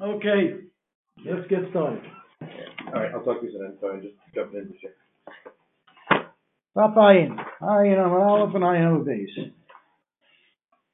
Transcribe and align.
Okay, 0.00 0.54
let's 1.24 1.46
get 1.48 1.60
started. 1.70 2.02
All 2.42 2.92
right, 2.94 3.12
I'll 3.14 3.22
talk 3.22 3.40
to 3.40 3.46
you 3.46 3.58
then, 3.58 3.78
sorry, 3.80 4.00
just 4.02 4.14
jumping 4.34 4.60
in 4.60 4.66
this 4.66 4.76
year. 4.82 4.92
Stop 6.72 6.96
Ayin, 6.96 7.36
Ayin 7.62 8.04
on 8.04 8.10
Aleph 8.10 8.54
and 8.56 8.64
Ayin 8.64 8.92
on 8.92 9.04
base. 9.04 9.52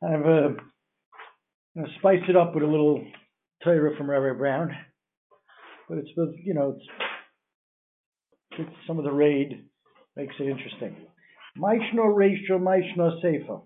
I've, 0.02 0.20
uh, 0.20 0.60
gonna 1.74 1.88
spice 1.98 2.20
it 2.28 2.36
up 2.36 2.54
with 2.54 2.62
a 2.62 2.66
little 2.66 3.02
Torah 3.64 3.96
from 3.96 4.10
Rabbi 4.10 4.36
Brown, 4.36 4.70
but 5.88 5.96
it's, 5.96 6.10
you 6.44 6.52
know, 6.52 6.76
it's, 6.76 6.86
it's 8.58 8.76
some 8.86 8.98
of 8.98 9.04
the 9.04 9.12
raid 9.12 9.64
makes 10.14 10.34
it 10.38 10.48
interesting. 10.48 10.94
Maishno 11.56 12.14
Reisho, 12.14 12.60
Maishno 12.60 13.20
Sefer. 13.22 13.60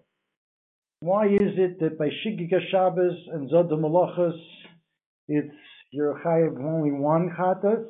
Why 1.01 1.27
is 1.27 1.59
it 1.59 1.81
that 1.81 1.99
by 1.99 2.09
Shigika 2.09 2.61
Shabbos 2.71 3.17
and 3.33 3.51
Zod 3.51 3.71
Malachas, 3.71 4.39
it's 5.29 5.55
you're 5.91 6.21
chayav 6.25 6.63
only 6.63 6.91
one 6.91 7.31
chatas, 7.39 7.85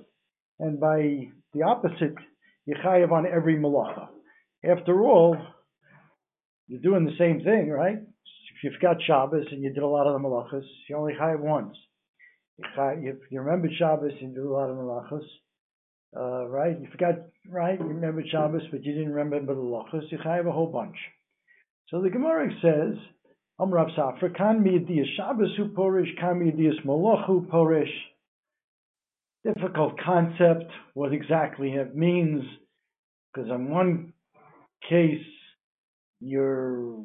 and 0.58 0.78
by 0.78 1.28
the 1.52 1.62
opposite, 1.62 2.14
you're 2.66 3.12
on 3.12 3.26
every 3.26 3.56
malacha. 3.56 4.08
After 4.64 5.02
all, 5.02 5.36
you're 6.66 6.80
doing 6.80 7.04
the 7.04 7.16
same 7.18 7.42
thing, 7.44 7.70
right? 7.70 7.98
If 7.98 8.62
you've 8.62 8.80
got 8.80 9.02
Shabbos 9.02 9.46
and 9.50 9.62
you 9.62 9.72
did 9.72 9.82
a 9.82 9.86
lot 9.86 10.06
of 10.06 10.14
the 10.14 10.26
malachas, 10.26 10.64
you 10.88 10.96
only 10.96 11.14
chayav 11.14 11.40
once. 11.40 11.76
If 12.58 13.16
you 13.30 13.40
remembered 13.40 13.72
Shabbos 13.78 14.12
and 14.20 14.30
you 14.30 14.36
did 14.36 14.44
a 14.44 14.48
lot 14.48 14.70
of 14.70 14.76
malachas, 14.76 15.24
uh, 16.16 16.46
right? 16.48 16.78
You 16.80 16.88
forgot, 16.90 17.14
right? 17.48 17.78
You 17.78 17.86
remembered 17.86 18.26
Shabbos, 18.30 18.62
but 18.70 18.84
you 18.84 18.92
didn't 18.92 19.12
remember 19.12 19.54
the 19.54 19.60
malachas. 19.60 20.10
You 20.10 20.18
chayav 20.18 20.46
a 20.46 20.52
whole 20.52 20.70
bunch. 20.70 20.96
So 21.88 22.00
the 22.00 22.10
Gemara 22.10 22.48
says, 22.62 22.96
Amrav 23.60 23.96
Safra, 23.96 24.36
kan 24.36 24.64
miyadiyas 24.64 25.16
Shabbos 25.16 25.56
hu 25.56 25.68
porish, 25.68 26.18
kan 26.18 26.40
miyadiyas 26.40 26.84
malach 26.84 27.26
hu 27.26 27.46
porish. 27.46 27.92
Difficult 29.44 29.98
concept, 30.04 30.70
what 30.94 31.12
exactly 31.12 31.72
it 31.72 31.94
means, 31.94 32.42
because 33.32 33.50
in 33.50 33.70
one 33.70 34.12
case, 34.88 35.24
you're 36.20 37.04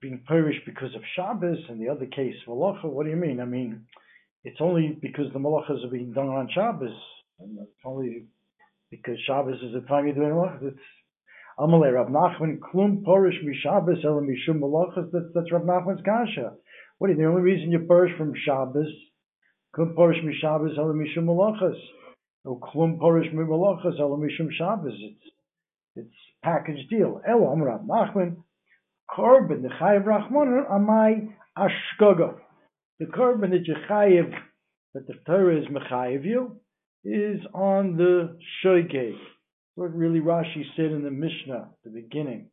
being 0.00 0.22
perished 0.26 0.64
because 0.66 0.94
of 0.94 1.02
Shabbos, 1.16 1.58
and 1.68 1.80
the 1.80 1.88
other 1.88 2.06
case, 2.06 2.34
malacha, 2.46 2.84
what 2.84 3.04
do 3.04 3.10
you 3.10 3.16
mean? 3.16 3.40
I 3.40 3.44
mean, 3.44 3.86
it's 4.44 4.60
only 4.60 4.98
because 5.00 5.32
the 5.32 5.38
malachas 5.38 5.84
are 5.84 5.90
being 5.90 6.12
done 6.12 6.28
on 6.28 6.48
Shabbos, 6.54 6.96
and 7.40 7.58
it's 7.60 7.84
only 7.84 8.26
because 8.90 9.16
Shabbos 9.26 9.60
is 9.62 9.72
the 9.72 9.86
time 9.88 10.06
you're 10.06 10.14
doing 10.14 10.30
malachas. 10.30 10.68
It's 10.68 10.78
Amalei 11.58 11.92
Rav 11.92 12.06
Nachman 12.06 12.58
Klum 12.60 13.02
Porish 13.02 13.42
Mishabbos 13.44 14.04
Ela 14.04 14.22
Mishum 14.22 14.60
Malachas. 14.60 15.10
That's 15.12 15.26
that's 15.34 15.50
Rav 15.50 15.62
Nachman's 15.62 16.02
kasha. 16.04 16.52
What 16.98 17.10
the 17.16 17.24
only 17.24 17.42
reason 17.42 17.72
you 17.72 17.80
porish 17.80 18.16
from 18.16 18.32
Shabbos? 18.44 18.86
Klum 19.76 19.94
Porish 19.96 20.22
Mishabbos 20.24 20.78
Ela 20.78 20.94
Mishum 20.94 21.24
Malachas. 21.24 21.76
No 22.44 22.60
Klum 22.62 23.00
Porish 23.00 23.34
Malachas 23.34 23.98
Ela 23.98 24.16
Mishum 24.16 24.52
Shabbos. 24.56 24.94
It's 25.00 25.32
it's 25.96 26.14
package 26.44 26.86
deal. 26.88 27.20
Elo 27.28 27.50
Am 27.50 27.60
Rav 27.60 27.80
Nachman 27.80 28.36
Korban 29.10 29.62
the 29.62 29.68
Chayiv 29.80 30.04
Rachman 30.04 30.70
Amai 30.70 31.28
Ashkoga. 31.58 32.34
The 33.00 33.06
korban 33.06 33.50
that 33.50 33.66
you 33.66 33.74
chayiv 33.90 34.32
that 34.94 35.06
the 35.08 35.14
Torah 35.26 35.60
is 35.60 35.66
mechayiv 35.66 36.24
you 36.24 36.60
is 37.04 37.40
on 37.52 37.96
the 37.96 38.36
shoygate 38.64 39.18
what 39.78 39.94
really 39.94 40.18
Rashi 40.18 40.64
said 40.74 40.86
in 40.86 41.04
the 41.04 41.10
Mishnah, 41.10 41.68
at 41.70 41.84
the 41.84 41.90
beginning, 41.90 42.50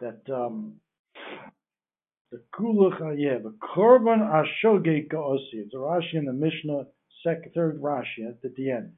that 0.00 0.22
um, 0.34 0.76
the 2.32 2.40
kulach, 2.58 2.98
yeah, 3.18 3.36
the 3.42 3.54
korban 3.76 4.20
ashoge 4.20 5.10
ka'osi. 5.10 5.52
It's 5.52 5.74
a 5.74 5.76
Rashi 5.76 6.14
in 6.14 6.24
the 6.24 6.32
Mishnah, 6.32 6.84
second, 7.22 7.52
third 7.54 7.82
Rashi 7.82 8.26
at, 8.26 8.54
the 8.56 8.70
end. 8.70 8.92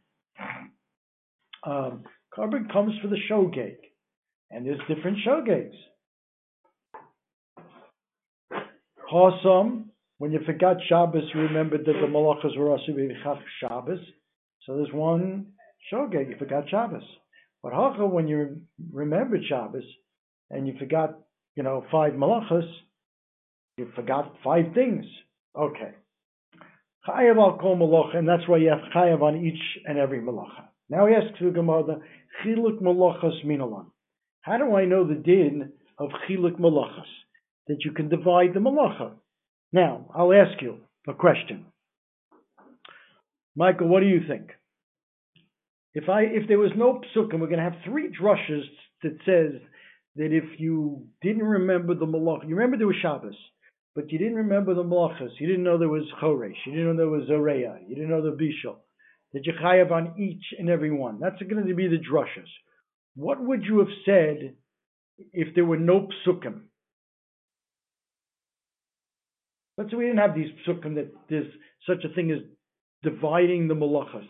Um, 1.66 2.05
korban 2.33 2.72
comes 2.72 2.94
for 3.03 3.08
the 3.08 3.19
shogeg, 3.28 3.78
and 4.53 4.65
there's 4.65 4.78
different 4.87 5.19
shogegs. 5.27 5.75
Chosam, 9.12 9.87
when 10.19 10.31
you 10.31 10.38
forgot 10.47 10.77
Shabbos, 10.88 11.25
you 11.34 11.41
remembered 11.41 11.87
that 11.87 11.94
the 12.00 12.06
malachas 12.06 12.56
were 12.56 12.71
also 12.71 12.92
Shabbos. 13.60 13.98
So 14.65 14.77
there's 14.77 14.92
one 14.92 15.47
shogeg, 15.92 16.28
you 16.28 16.36
forgot 16.38 16.68
Shabbos. 16.68 17.02
But 17.62 17.72
hacha, 17.72 18.06
when 18.06 18.28
you 18.28 18.62
remembered 18.92 19.42
Shabbos 19.48 19.84
and 20.50 20.66
you 20.66 20.74
forgot, 20.78 21.18
you 21.56 21.62
know, 21.62 21.84
five 21.91 22.14
malachas, 22.14 22.68
you 23.76 23.91
forgot 23.94 24.34
five 24.42 24.72
things. 24.74 25.04
Okay. 25.56 25.92
Chayav 27.06 27.38
al 27.38 27.58
kol 27.58 27.76
malacha, 27.76 28.16
and 28.16 28.28
that's 28.28 28.46
why 28.46 28.58
you 28.58 28.68
have 28.68 28.92
chayav 28.94 29.22
on 29.22 29.44
each 29.44 29.60
and 29.86 29.98
every 29.98 30.20
malacha. 30.20 30.68
Now 30.88 31.06
he 31.06 31.14
asks 31.14 31.38
the 31.41 31.50
Gemara, 31.50 31.98
chiluk 32.44 32.80
malachas 32.82 33.44
minalan. 33.44 33.86
How 34.42 34.58
do 34.58 34.74
I 34.76 34.84
know 34.84 35.06
the 35.06 35.14
din 35.14 35.72
of 35.98 36.10
chiluk 36.28 36.58
malachas? 36.58 37.08
That 37.68 37.84
you 37.84 37.92
can 37.92 38.08
divide 38.08 38.52
the 38.54 38.60
malacha. 38.60 39.12
Now, 39.72 40.10
I'll 40.14 40.32
ask 40.32 40.60
you 40.60 40.78
a 41.06 41.14
question. 41.14 41.66
Michael, 43.54 43.88
what 43.88 44.00
do 44.00 44.06
you 44.06 44.20
think? 44.26 44.50
If 45.95 46.09
I 46.09 46.23
if 46.23 46.47
there 46.49 46.59
was 46.59 46.71
no 46.77 47.01
psukim, 47.15 47.41
we're 47.41 47.49
going 47.49 47.59
to 47.59 47.65
have 47.65 47.84
three 47.84 48.09
drushes 48.11 48.62
that 49.03 49.17
says 49.27 49.61
that 50.17 50.33
if 50.33 50.61
you 50.61 51.06
didn't 51.23 51.45
remember 51.45 51.95
the 51.95 52.06
malach, 52.06 52.49
you 52.49 52.55
remember 52.55 52.77
there 52.77 52.87
was 52.87 52.97
Shabbos, 53.03 53.34
but 53.95 54.11
you 54.12 54.19
didn't 54.19 54.37
remember 54.37 54.75
the 54.75 54.84
malachas, 54.84 55.31
you 55.39 55.47
didn't 55.47 55.65
know 55.65 55.78
there 55.78 55.89
was 55.89 56.05
choresh, 56.23 56.55
you 56.67 56.73
didn't 56.73 56.89
know 56.89 56.97
there 56.97 57.09
was 57.09 57.28
zareya, 57.28 57.78
you 57.89 57.97
didn't 57.97 58.11
know 58.11 58.23
the 58.23 58.37
bishul, 58.37 58.77
that 59.33 59.47
you 59.47 59.53
chayav 59.61 59.91
on 59.91 60.15
each 60.19 60.45
and 60.59 60.69
every 60.69 60.93
one. 60.93 61.19
That's 61.21 61.43
going 61.43 61.67
to 61.67 61.75
be 61.75 61.89
the 61.89 61.97
drushes. 61.97 62.49
What 63.17 63.41
would 63.41 63.65
you 63.65 63.81
have 63.81 63.89
said 64.05 64.55
if 65.33 65.55
there 65.55 65.65
were 65.65 65.78
no 65.78 66.09
psukim? 66.27 66.62
Let's 69.77 69.91
say 69.91 69.97
we 69.97 70.07
didn't 70.07 70.19
have 70.19 70.34
these 70.34 70.53
psukim 70.67 70.95
that 70.97 71.12
there's 71.28 71.53
such 71.87 72.05
a 72.05 72.15
thing 72.15 72.31
as 72.31 72.39
dividing 73.03 73.67
the 73.67 73.75
malachas. 73.75 74.28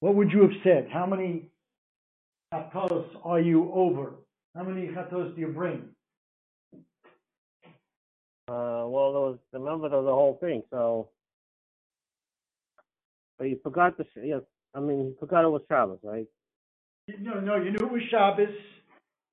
What 0.00 0.14
would 0.14 0.30
you 0.30 0.42
have 0.42 0.50
said? 0.62 0.88
How 0.92 1.06
many 1.06 1.50
chatos 2.52 3.06
are 3.24 3.40
you 3.40 3.70
over? 3.72 4.12
How 4.54 4.62
many 4.62 4.88
chatos 4.88 5.34
do 5.34 5.40
you 5.40 5.48
bring? 5.48 5.88
Uh, 8.48 8.86
well, 8.86 9.12
there 9.12 9.22
was 9.22 9.38
remember 9.52 9.88
there 9.88 9.98
of 9.98 10.04
the 10.04 10.10
whole 10.12 10.38
thing. 10.40 10.62
So, 10.70 11.08
but 13.38 13.44
you 13.48 13.58
forgot 13.62 13.96
the 13.96 14.04
yes. 14.22 14.42
I 14.74 14.80
mean, 14.80 14.98
you 14.98 15.16
forgot 15.18 15.44
it 15.44 15.48
was 15.48 15.62
Shabbos, 15.68 15.98
right? 16.02 16.26
No, 17.20 17.40
no, 17.40 17.56
you 17.56 17.70
knew 17.70 17.86
it 17.86 17.92
was 17.92 18.02
Shabbos. 18.10 18.54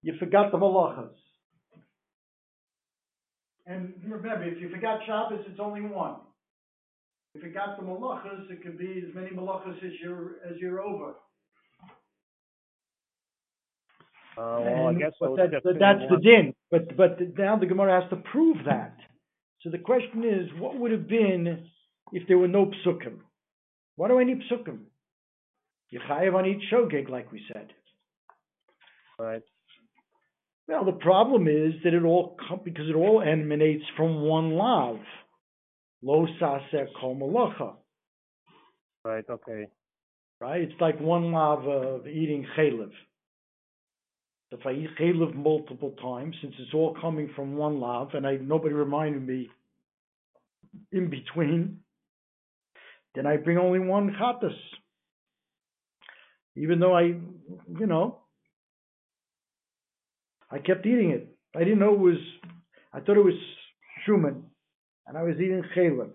You 0.01 0.13
forgot 0.19 0.51
the 0.51 0.57
malachas. 0.57 1.09
And 3.65 3.93
remember, 4.03 4.43
if 4.43 4.59
you 4.59 4.69
forgot 4.69 4.99
Shabbos, 5.05 5.45
it's 5.47 5.59
only 5.59 5.81
one. 5.81 6.15
If 7.35 7.43
you 7.43 7.49
got 7.51 7.79
the 7.79 7.85
malachas, 7.85 8.49
it 8.51 8.61
could 8.61 8.77
be 8.77 9.03
as 9.07 9.15
many 9.15 9.29
malachas 9.29 9.77
as 9.77 9.91
you're 10.01 10.35
as 10.49 10.57
you're 10.59 10.81
over. 10.81 11.15
Uh, 14.35 14.61
well, 14.61 14.87
I 14.87 14.93
guess 14.93 15.11
but 15.19 15.35
that, 15.35 15.61
but 15.63 15.79
that's 15.79 16.01
the 16.09 16.17
din. 16.17 16.53
But 16.71 16.95
but 16.97 17.19
now 17.37 17.57
the 17.57 17.65
Gemara 17.65 18.01
has 18.01 18.09
to 18.09 18.17
prove 18.17 18.57
that. 18.65 18.97
So 19.61 19.69
the 19.69 19.77
question 19.77 20.23
is, 20.23 20.49
what 20.59 20.77
would 20.77 20.91
have 20.91 21.07
been 21.07 21.67
if 22.11 22.27
there 22.27 22.37
were 22.37 22.47
no 22.47 22.71
psukim? 22.85 23.19
Why 23.95 24.07
do 24.07 24.19
I 24.19 24.23
need 24.23 24.41
psukim? 24.51 24.79
You 25.89 25.99
chayev 26.09 26.33
on 26.33 26.45
each 26.45 26.63
shogeg, 26.71 27.09
like 27.09 27.31
we 27.31 27.41
said. 27.51 27.67
right. 29.19 29.43
Well, 30.67 30.85
the 30.85 30.93
problem 30.93 31.47
is 31.47 31.73
that 31.83 31.93
it 31.93 32.03
all 32.03 32.37
because 32.63 32.89
it 32.89 32.95
all 32.95 33.21
emanates 33.21 33.83
from 33.95 34.21
one 34.21 34.53
lav. 34.53 34.97
Lo 36.03 36.27
saser 36.39 36.87
kol 36.99 37.15
malacha. 37.15 37.75
Right. 39.05 39.25
Okay. 39.29 39.67
right? 40.39 40.61
It's 40.61 40.79
like 40.81 40.99
one 40.99 41.31
lav 41.31 41.65
of 41.65 42.07
eating 42.07 42.45
chalev. 42.57 42.91
If 44.51 44.65
I 44.65 44.71
eat 44.71 44.89
chalev 44.99 45.33
multiple 45.33 45.95
times, 46.01 46.35
since 46.41 46.53
it's 46.59 46.73
all 46.73 46.95
coming 46.99 47.31
from 47.35 47.55
one 47.55 47.79
lav, 47.79 48.09
and 48.13 48.27
I 48.27 48.35
nobody 48.35 48.75
reminded 48.75 49.25
me 49.25 49.49
in 50.91 51.09
between, 51.09 51.79
then 53.15 53.25
I 53.25 53.37
bring 53.37 53.57
only 53.57 53.79
one 53.79 54.15
chatas. 54.19 54.55
Even 56.55 56.79
though 56.79 56.95
I, 56.95 57.03
you 57.03 57.87
know, 57.87 58.19
I 60.51 60.59
kept 60.59 60.85
eating 60.85 61.11
it. 61.11 61.35
I 61.55 61.59
didn't 61.59 61.79
know 61.79 61.93
it 61.93 61.99
was. 61.99 62.17
I 62.91 62.99
thought 62.99 63.17
it 63.17 63.23
was 63.23 63.33
shuman, 64.07 64.43
and 65.07 65.17
I 65.17 65.23
was 65.23 65.35
eating 65.35 65.63
chalev. 65.75 66.11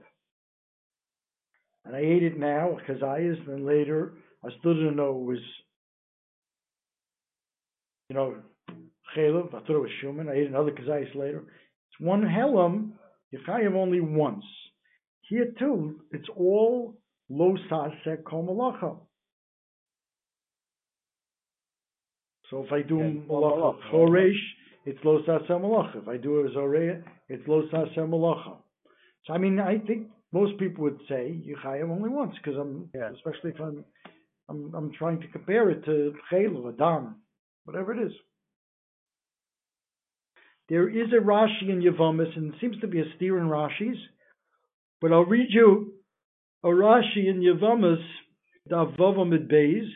And 1.84 1.96
I 1.96 2.00
ate 2.00 2.22
it 2.22 2.38
now, 2.38 2.76
kazayas, 2.88 3.38
and 3.38 3.48
then 3.48 3.66
later 3.66 4.14
I 4.44 4.48
still 4.58 4.74
didn't 4.74 4.96
know 4.96 5.10
it 5.10 5.26
was, 5.26 5.38
you 8.08 8.16
know, 8.16 8.36
chalev. 9.16 9.48
I 9.48 9.60
thought 9.60 9.70
it 9.70 9.78
was 9.78 9.90
shuman. 10.02 10.28
I 10.28 10.34
ate 10.34 10.48
another 10.48 10.72
kazayas 10.72 11.14
later. 11.14 11.44
It's 11.90 12.00
one 12.00 12.22
helam, 12.22 12.92
you 13.30 13.38
chayav 13.46 13.74
only 13.74 14.00
once. 14.00 14.44
Here 15.28 15.52
too, 15.58 16.00
it's 16.10 16.28
all 16.36 16.98
lo 17.28 17.56
saseh 17.70 18.24
kol 18.24 18.46
malacha. 18.46 18.96
So 22.50 22.64
if 22.64 22.72
I 22.72 22.82
do 22.82 23.00
Okay, 23.00 23.22
malacha 23.28 23.78
choresh, 23.92 24.32
it's 24.86 24.98
lo 25.04 25.22
saseh 25.26 25.50
malacha. 25.50 26.02
If 26.02 26.08
I 26.08 26.16
do 26.16 26.40
a 26.40 26.50
zoreh, 26.50 27.02
it's 27.28 27.46
lo 27.46 27.62
saseh 27.72 27.98
malacha. 27.98 28.56
So 29.28 29.34
I 29.34 29.38
mean, 29.38 29.60
I 29.60 29.78
think 29.78 30.08
most 30.32 30.58
people 30.58 30.84
would 30.84 30.98
say 31.08 31.38
you 31.44 31.56
chayav 31.62 31.90
only 31.90 32.08
once 32.08 32.34
because 32.42 32.58
I'm, 32.58 32.90
Yeah. 32.94 33.10
especially 33.10 33.50
if 33.50 33.60
I'm, 33.60 33.84
I'm, 34.48 34.74
I'm 34.74 34.92
trying 34.92 35.20
to 35.20 35.28
compare 35.28 35.70
it 35.70 35.84
to 35.84 36.14
chayil 36.32 36.64
or 36.64 36.72
dam, 36.72 37.16
whatever 37.64 37.92
it 37.92 38.06
is. 38.06 38.12
There 40.70 40.88
is 40.88 41.12
a 41.12 41.22
Rashi 41.22 41.68
in 41.68 41.80
Yavamis, 41.80 42.36
and 42.36 42.52
it 42.54 42.60
seems 42.60 42.78
to 42.80 42.86
be 42.88 43.00
a 43.00 43.04
steer 43.16 43.38
in 43.38 43.48
Rashi's, 43.48 43.98
but 45.00 45.12
I'll 45.12 45.24
read 45.24 45.48
you 45.50 45.94
a 46.64 46.68
Rashi 46.68 47.28
in 47.28 47.40
Yavamis, 47.40 48.04
Davavam 48.70 49.32
Beis. 49.50 49.88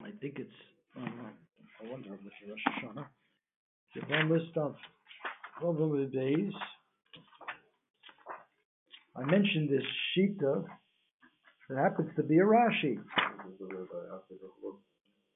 I 0.00 0.10
think 0.20 0.38
it's, 0.38 0.50
uh, 0.96 1.00
I 1.04 1.90
wonder 1.90 2.14
if 2.14 2.20
it's 2.24 2.34
Rosh 2.48 2.64
Hashanah. 2.82 3.06
Yavamis, 3.96 4.52
Davavam 4.54 6.12
Beis. 6.14 6.52
I 9.16 9.24
mentioned 9.24 9.68
this 9.68 9.82
Shita, 10.16 10.64
that 11.68 11.78
happens 11.78 12.10
to 12.16 12.22
be 12.22 12.38
a 12.38 12.42
Rashi. 12.42 12.98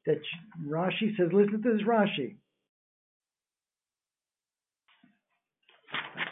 That 0.07 0.21
Rashi 0.67 1.17
says, 1.17 1.29
listen 1.33 1.63
to 1.63 1.73
this 1.73 1.83
Rashi. 1.87 2.37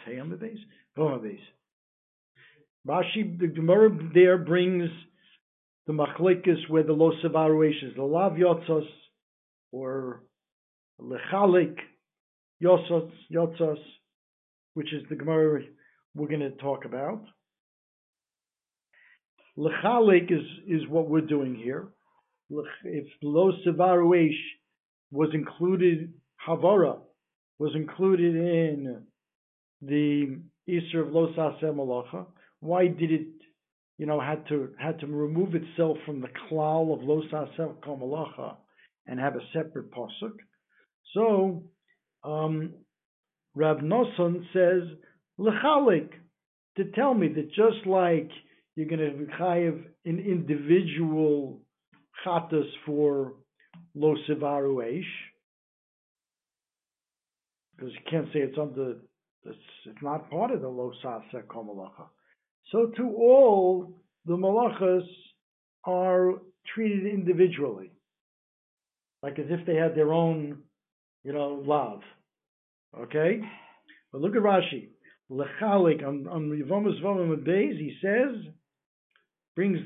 Hey, 0.05 0.19
on 0.19 0.29
the 0.29 0.37
base? 0.37 0.57
On 0.97 1.21
the 1.21 1.29
base. 1.29 1.39
Rashi, 2.87 3.39
the 3.39 3.47
Gemara 3.47 3.89
there 4.13 4.37
brings 4.37 4.89
the 5.87 5.93
machlikas 5.93 6.69
where 6.69 6.83
the 6.83 6.93
lo 6.93 7.11
savaruish 7.23 7.83
is 7.83 7.95
the 7.95 8.03
lav 8.03 8.33
yotzos 8.33 8.87
or 9.71 10.23
lechalik 10.99 11.75
yotzos 12.61 13.11
yotzos, 13.31 13.79
which 14.73 14.93
is 14.93 15.03
the 15.09 15.15
Gemara 15.15 15.61
we're 16.15 16.27
going 16.27 16.41
to 16.41 16.51
talk 16.51 16.85
about. 16.85 17.23
Lechalik 19.57 20.31
is 20.31 20.45
is 20.67 20.87
what 20.87 21.09
we're 21.09 21.21
doing 21.21 21.55
here. 21.55 21.87
If 22.83 23.07
lo 23.21 23.51
savaruish 23.65 24.37
was 25.11 25.29
included, 25.33 26.13
havara 26.47 26.99
was 27.59 27.71
included 27.75 28.35
in 28.35 29.03
the 29.81 30.39
Easter 30.67 31.01
of 31.01 31.13
Lo 31.13 31.33
Malacha, 31.35 32.25
why 32.59 32.87
did 32.87 33.11
it, 33.11 33.27
you 33.97 34.05
know, 34.05 34.19
had 34.19 34.47
to 34.47 34.69
had 34.79 34.99
to 34.99 35.07
remove 35.07 35.53
itself 35.55 35.97
from 36.05 36.21
the 36.21 36.27
klal 36.27 36.93
of 36.93 37.03
Lo 37.03 37.21
Malacha 37.31 38.55
and 39.07 39.19
have 39.19 39.35
a 39.35 39.41
separate 39.53 39.91
pasuk? 39.91 40.37
So, 41.13 41.63
um, 42.23 42.73
Rav 43.55 43.77
Nosson 43.77 44.45
says 44.53 44.83
lechalik 45.39 46.09
to 46.77 46.85
tell 46.91 47.13
me 47.13 47.27
that 47.29 47.49
just 47.49 47.85
like 47.85 48.29
you're 48.75 48.87
going 48.87 48.99
to 48.99 49.27
chayiv 49.39 49.83
an 50.05 50.19
individual 50.19 51.59
chatas 52.25 52.69
for 52.85 53.33
Lo 53.95 54.15
Sivaru 54.29 54.75
Eish, 54.75 55.03
because 57.75 57.93
you 57.93 57.99
can't 58.09 58.27
say 58.33 58.39
it's 58.39 58.57
under 58.57 58.95
it's, 59.43 59.57
it's 59.85 60.01
not 60.01 60.29
part 60.29 60.51
of 60.51 60.61
the 60.61 60.67
lo 60.67 60.91
malacha. 61.03 62.05
So 62.71 62.91
to 62.95 63.03
all 63.03 63.91
the 64.25 64.37
malachas 64.37 65.07
are 65.83 66.33
treated 66.73 67.07
individually, 67.07 67.91
like 69.23 69.39
as 69.39 69.47
if 69.49 69.65
they 69.65 69.75
had 69.75 69.95
their 69.95 70.13
own, 70.13 70.59
you 71.23 71.33
know, 71.33 71.61
love. 71.65 72.01
Okay, 72.97 73.41
but 74.11 74.21
look 74.21 74.35
at 74.35 74.41
Rashi. 74.41 74.89
Lechalik 75.31 76.05
on 76.05 76.27
on 76.27 76.49
Yivomus 76.49 77.01
Vomim 77.01 77.35
Beis, 77.45 77.77
he 77.77 77.95
says 78.01 78.51
brings 79.55 79.79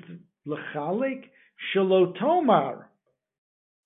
lechalik 0.47 1.23
shalotomar. 1.75 2.85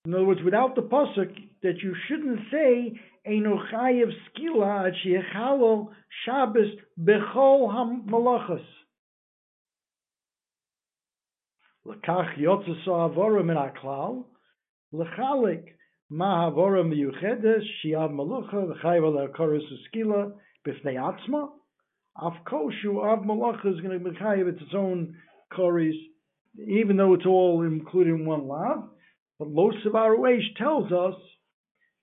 In 0.05 0.13
other 0.13 0.25
words, 0.25 0.41
without 0.43 0.75
the 0.75 0.81
pasuk, 0.81 1.33
that 1.61 1.79
you 1.83 1.93
shouldn't 2.07 2.39
say 2.51 2.99
Eino 3.27 3.57
chayev 3.71 4.11
skila 4.29 4.87
ad 4.87 4.93
sheyechalol 5.05 5.89
Shabbos 6.25 6.69
bechol 6.99 7.69
hamalachas. 7.69 8.63
Lekach 11.85 12.37
yotzes 12.37 12.87
avora 12.87 13.43
min 13.45 13.57
haklal 13.57 14.23
lechalik 14.93 15.65
ma 16.09 16.50
havora 16.50 16.83
miyuchedes 16.83 17.63
shiav 17.83 18.11
malacha 18.11 18.73
v'chayev 18.73 19.06
al 19.06 19.27
hakoros 19.27 19.63
skila 19.88 20.31
b'fnei 20.65 20.95
atzma. 20.95 21.50
Av 22.21 22.33
malacha 22.45 23.73
is 23.73 23.79
going 23.81 23.97
to 23.97 24.09
be 24.09 24.17
chayev 24.17 24.47
its 24.47 24.73
own 24.73 25.15
koris, 25.53 25.97
even 26.57 26.97
though 26.97 27.13
it's 27.13 27.25
all 27.25 27.61
included 27.61 28.15
in 28.15 28.25
one 28.25 28.47
lav. 28.47 28.89
But 29.38 29.50
Lo 29.50 29.71
Savaruesh 29.85 30.56
tells 30.57 30.91
us 30.91 31.15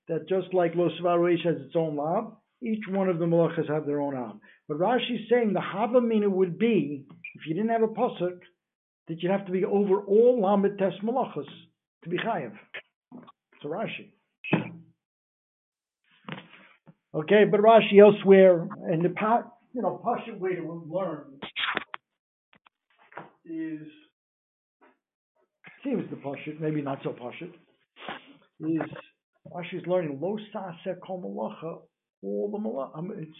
that 0.09 0.29
just 0.29 0.55
like 0.55 0.75
Lo 0.75 0.89
Savaruesh 1.01 1.45
has 1.45 1.57
its 1.67 1.77
own 1.77 1.97
lab, 1.97 2.33
each 2.63 2.85
one 2.89 3.09
of 3.09 3.19
the 3.19 3.27
malachas 3.27 3.69
have 3.69 3.87
their 3.87 4.01
own 4.01 4.15
lab. 4.15 4.41
But 4.69 4.79
Rashi's 4.79 5.29
saying 5.29 5.53
the 5.53 5.61
Havamina 5.61 6.31
would 6.31 6.59
be, 6.59 7.05
if 7.35 7.47
you 7.47 7.55
didn't 7.55 7.71
have 7.71 7.83
a 7.83 7.89
pasuk, 7.89 8.39
that 9.09 9.23
you'd 9.23 9.31
have 9.31 9.47
to 9.47 9.53
be 9.53 9.65
over 9.65 10.01
all 10.01 10.41
lamed 10.41 10.79
tes 10.79 10.95
malachas 11.03 11.47
to 12.05 12.09
be 12.09 12.17
chayav. 12.19 12.53
So 13.67 13.73
Rashi. 13.73 14.13
Okay, 17.15 17.45
but 17.51 17.61
Rashi 17.61 17.99
elsewhere, 18.01 18.69
and 18.89 19.03
the 19.03 19.15
you 19.73 19.83
know, 19.83 20.01
Pashut 20.05 20.39
way 20.39 20.55
to 20.55 20.85
learn 20.89 21.41
is 23.45 23.89
seems 25.83 26.09
the 26.11 26.17
Pashut, 26.17 26.61
maybe 26.61 26.83
not 26.83 26.99
so 27.03 27.11
Pashut, 27.11 27.53
is 28.61 28.91
Rashi's 29.53 29.87
learning 29.87 30.19
lo 30.21 30.37
saseh 30.55 31.01
kol 31.05 31.23
malacha, 31.23 31.81
all 32.23 32.51
the 32.51 32.59
malacha, 32.59 33.19
it's 33.19 33.37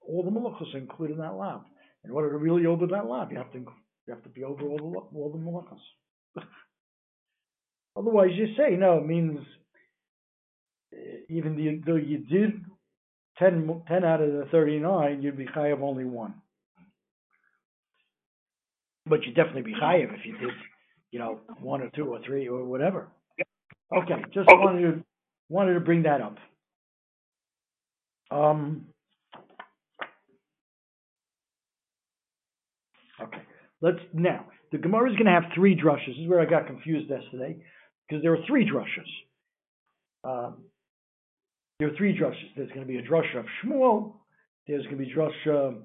all 0.00 0.24
the 0.24 0.30
malachas 0.30 0.74
included 0.74 1.14
in 1.14 1.20
that 1.20 1.34
lab. 1.34 1.62
In 2.04 2.10
order 2.10 2.30
to 2.30 2.38
really 2.38 2.64
over 2.64 2.86
that 2.86 3.06
lab, 3.06 3.30
you 3.30 3.36
have 3.36 3.52
to 3.52 3.58
you 3.58 4.14
have 4.14 4.22
to 4.22 4.30
be 4.30 4.44
over 4.44 4.62
all 4.62 4.78
the 4.78 5.18
all 5.18 5.30
the 5.30 5.38
malachas. 5.38 6.44
Otherwise, 7.96 8.30
you 8.34 8.46
say 8.56 8.76
no. 8.76 8.98
It 8.98 9.06
means 9.06 9.40
even 11.28 11.82
though 11.86 11.96
you 11.96 12.18
did 12.18 12.64
10, 13.38 13.82
10 13.88 14.04
out 14.04 14.20
of 14.20 14.32
the 14.32 14.46
thirty 14.50 14.78
nine, 14.78 15.22
you'd 15.22 15.38
be 15.38 15.46
chayav 15.46 15.82
only 15.82 16.04
one. 16.04 16.34
But 19.06 19.24
you'd 19.24 19.34
definitely 19.36 19.62
be 19.62 19.74
chayav 19.74 20.14
if 20.18 20.26
you 20.26 20.36
did, 20.38 20.50
you 21.10 21.18
know, 21.18 21.40
one 21.60 21.82
or 21.82 21.90
two 21.90 22.06
or 22.06 22.20
three 22.24 22.48
or 22.48 22.64
whatever. 22.64 23.08
Okay, 23.96 24.22
just 24.32 24.48
wanted 24.48 24.82
to 24.82 25.04
wanted 25.48 25.74
to 25.74 25.80
bring 25.80 26.04
that 26.04 26.20
up. 26.20 26.36
Um, 28.30 28.86
okay, 33.22 33.42
let's 33.80 33.98
now. 34.12 34.46
The 34.70 34.78
Gemara 34.78 35.10
is 35.10 35.16
going 35.16 35.26
to 35.26 35.32
have 35.32 35.52
three 35.54 35.74
drushes. 35.74 36.06
This 36.06 36.18
is 36.18 36.28
where 36.28 36.40
I 36.40 36.44
got 36.44 36.66
confused 36.68 37.10
yesterday 37.10 37.56
because 38.08 38.22
there 38.22 38.32
are 38.32 38.44
three 38.46 38.64
drushes. 38.70 39.08
Um, 40.22 40.58
there 41.80 41.88
are 41.88 41.96
three 41.96 42.16
drushes. 42.16 42.54
There's 42.56 42.68
going 42.68 42.82
to 42.82 42.86
be 42.86 42.98
a 42.98 43.02
drush 43.02 43.38
of 43.38 43.46
Shmuel. 43.64 44.12
There's 44.68 44.84
going 44.84 44.98
to 44.98 45.04
be 45.04 45.12
drush 45.12 45.46
uh, 45.46 45.78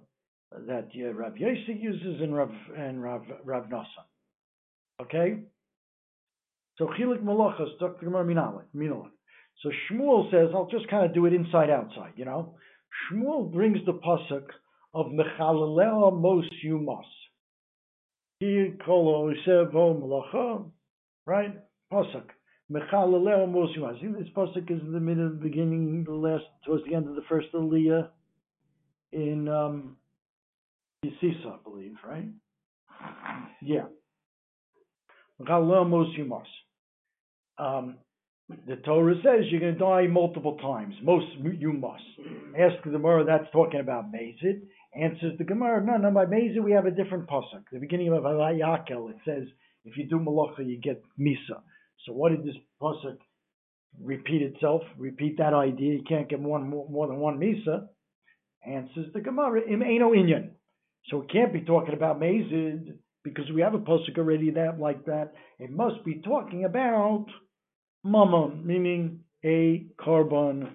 that 0.67 0.89
uh, 0.93 1.13
Rav 1.13 1.37
Yosef 1.37 1.77
uses 1.79 2.21
and 2.21 2.35
Rav 2.35 2.51
and 2.77 3.01
Rav 3.01 3.21
Rav 3.45 3.69
Nosson. 3.69 4.05
Okay. 5.01 5.39
So 6.77 6.87
chilik 6.99 7.23
malachas, 7.23 7.79
Dr. 7.79 8.05
Gemara 8.05 8.25
minale, 8.25 8.63
minale. 8.75 9.07
So 9.63 9.69
Shmuel 9.89 10.29
says, 10.31 10.49
I'll 10.53 10.67
just 10.69 10.89
kind 10.89 11.05
of 11.05 11.13
do 11.13 11.25
it 11.27 11.33
inside 11.33 11.69
outside, 11.69 12.11
you 12.17 12.25
know. 12.25 12.55
Shmuel 13.09 13.53
brings 13.53 13.77
the 13.85 13.93
pasuk 13.93 14.47
of 14.93 15.07
Mechalelea 15.07 16.19
Mos 16.19 16.43
Yumas. 16.65 17.05
He 18.41 18.73
kol 18.85 19.33
osevo 19.33 20.01
malacha, 20.01 20.69
right? 21.25 21.53
Pasuk. 21.91 22.25
Yumas. 22.71 24.01
See, 24.01 24.07
This 24.07 24.29
pasuk 24.35 24.71
is 24.71 24.81
in 24.81 24.91
the 24.91 24.99
middle, 24.99 25.29
the 25.29 25.35
beginning, 25.35 26.03
the 26.05 26.13
last, 26.13 26.43
towards 26.65 26.83
the 26.85 26.95
end 26.95 27.07
of 27.07 27.15
the 27.15 27.21
first 27.29 27.47
aliyah 27.53 28.09
in 29.11 29.47
um, 29.47 29.97
Yisisa, 31.05 31.53
I 31.53 31.57
believe, 31.63 31.93
right? 32.07 32.27
Yeah. 33.61 33.85
Um, 37.57 37.97
The 38.65 38.75
Torah 38.77 39.15
says 39.23 39.45
you're 39.49 39.59
going 39.59 39.73
to 39.73 39.79
die 39.79 40.07
multiple 40.07 40.57
times. 40.57 40.95
Most 41.03 41.25
you 41.41 41.73
must. 41.73 42.03
Ask 42.57 42.83
the 42.83 42.91
Gemara, 42.91 43.25
that's 43.25 43.51
talking 43.51 43.79
about 43.79 44.11
Mazid. 44.11 44.61
Answers 44.99 45.37
the 45.37 45.43
Gemara, 45.43 45.83
no, 45.85 45.97
no, 45.97 46.11
by 46.11 46.25
Mazid 46.25 46.63
we 46.63 46.71
have 46.71 46.85
a 46.85 46.91
different 46.91 47.27
pasuk. 47.27 47.63
The 47.71 47.79
beginning 47.79 48.13
of 48.13 48.23
Vayakel, 48.23 49.09
it 49.09 49.17
says 49.25 49.43
if 49.83 49.97
you 49.97 50.07
do 50.07 50.17
malacha, 50.17 50.65
you 50.65 50.79
get 50.79 51.03
misa. 51.19 51.61
So 52.05 52.13
what 52.13 52.29
did 52.29 52.43
this 52.43 52.55
pasuk 52.81 53.17
repeat 54.01 54.41
itself? 54.41 54.81
Repeat 54.97 55.37
that 55.37 55.53
idea. 55.53 55.93
You 55.93 56.03
can't 56.07 56.29
get 56.29 56.41
more, 56.41 56.59
more 56.59 57.07
than 57.07 57.17
one 57.17 57.37
misa. 57.39 57.87
Answers 58.65 59.13
the 59.13 59.21
Gemara, 59.21 59.61
im 59.69 59.81
eno 59.81 60.11
inyan. 60.11 60.51
So 61.09 61.21
it 61.21 61.31
can't 61.31 61.53
be 61.53 61.61
talking 61.61 61.93
about 61.93 62.19
Mazid 62.19 62.97
because 63.23 63.45
we 63.53 63.61
have 63.61 63.73
a 63.73 63.79
pasuk 63.79 64.17
already 64.17 64.51
that 64.51 64.79
like 64.79 65.05
that. 65.05 65.33
It 65.59 65.69
must 65.71 66.03
be 66.03 66.21
talking 66.23 66.65
about 66.65 67.25
mammon, 68.03 68.65
meaning 68.65 69.21
a 69.43 69.85
korban 69.99 70.69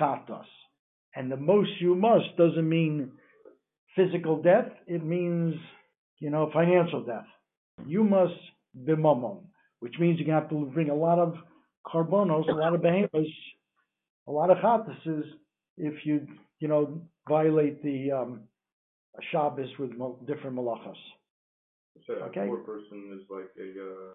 chatas. 0.00 0.46
And 1.14 1.30
the 1.30 1.36
most 1.36 1.70
you 1.80 1.94
must 1.94 2.36
doesn't 2.36 2.68
mean 2.68 3.12
physical 3.94 4.42
death. 4.42 4.68
It 4.86 5.04
means, 5.04 5.54
you 6.18 6.30
know, 6.30 6.50
financial 6.52 7.04
death. 7.04 7.26
You 7.86 8.04
must 8.04 8.34
be 8.74 8.94
mammon, 8.96 9.38
which 9.86 10.00
means 10.00 10.18
you're 10.18 10.26
going 10.26 10.34
to 10.36 10.48
have 10.48 10.50
to 10.50 10.72
bring 10.74 10.90
a 10.90 10.94
lot 10.94 11.20
of 11.20 11.36
korbanos, 11.86 12.48
a 12.48 12.52
lot 12.52 12.74
of 12.74 12.82
behemoths, 12.82 13.30
a 14.26 14.32
lot 14.32 14.50
of 14.50 14.56
chatases 14.58 15.22
if 15.76 16.04
you, 16.04 16.26
you 16.58 16.66
know, 16.66 17.00
violate 17.28 17.80
the 17.84 18.10
um, 18.10 18.40
Shabbos 19.30 19.68
with 19.78 19.90
different 20.26 20.56
malachas. 20.56 20.96
So 22.04 22.14
a 22.14 22.16
Okay. 22.30 22.46
poor 22.48 22.58
person 22.64 23.12
is 23.16 23.30
like 23.30 23.50
a, 23.60 23.68
uh, 23.80 24.12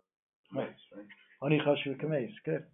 Right. 0.54 0.68
mace, 0.68 0.86
right? 0.94 1.06
Ani 1.42 1.60
kameis. 2.02 2.34
Good. 2.44 2.66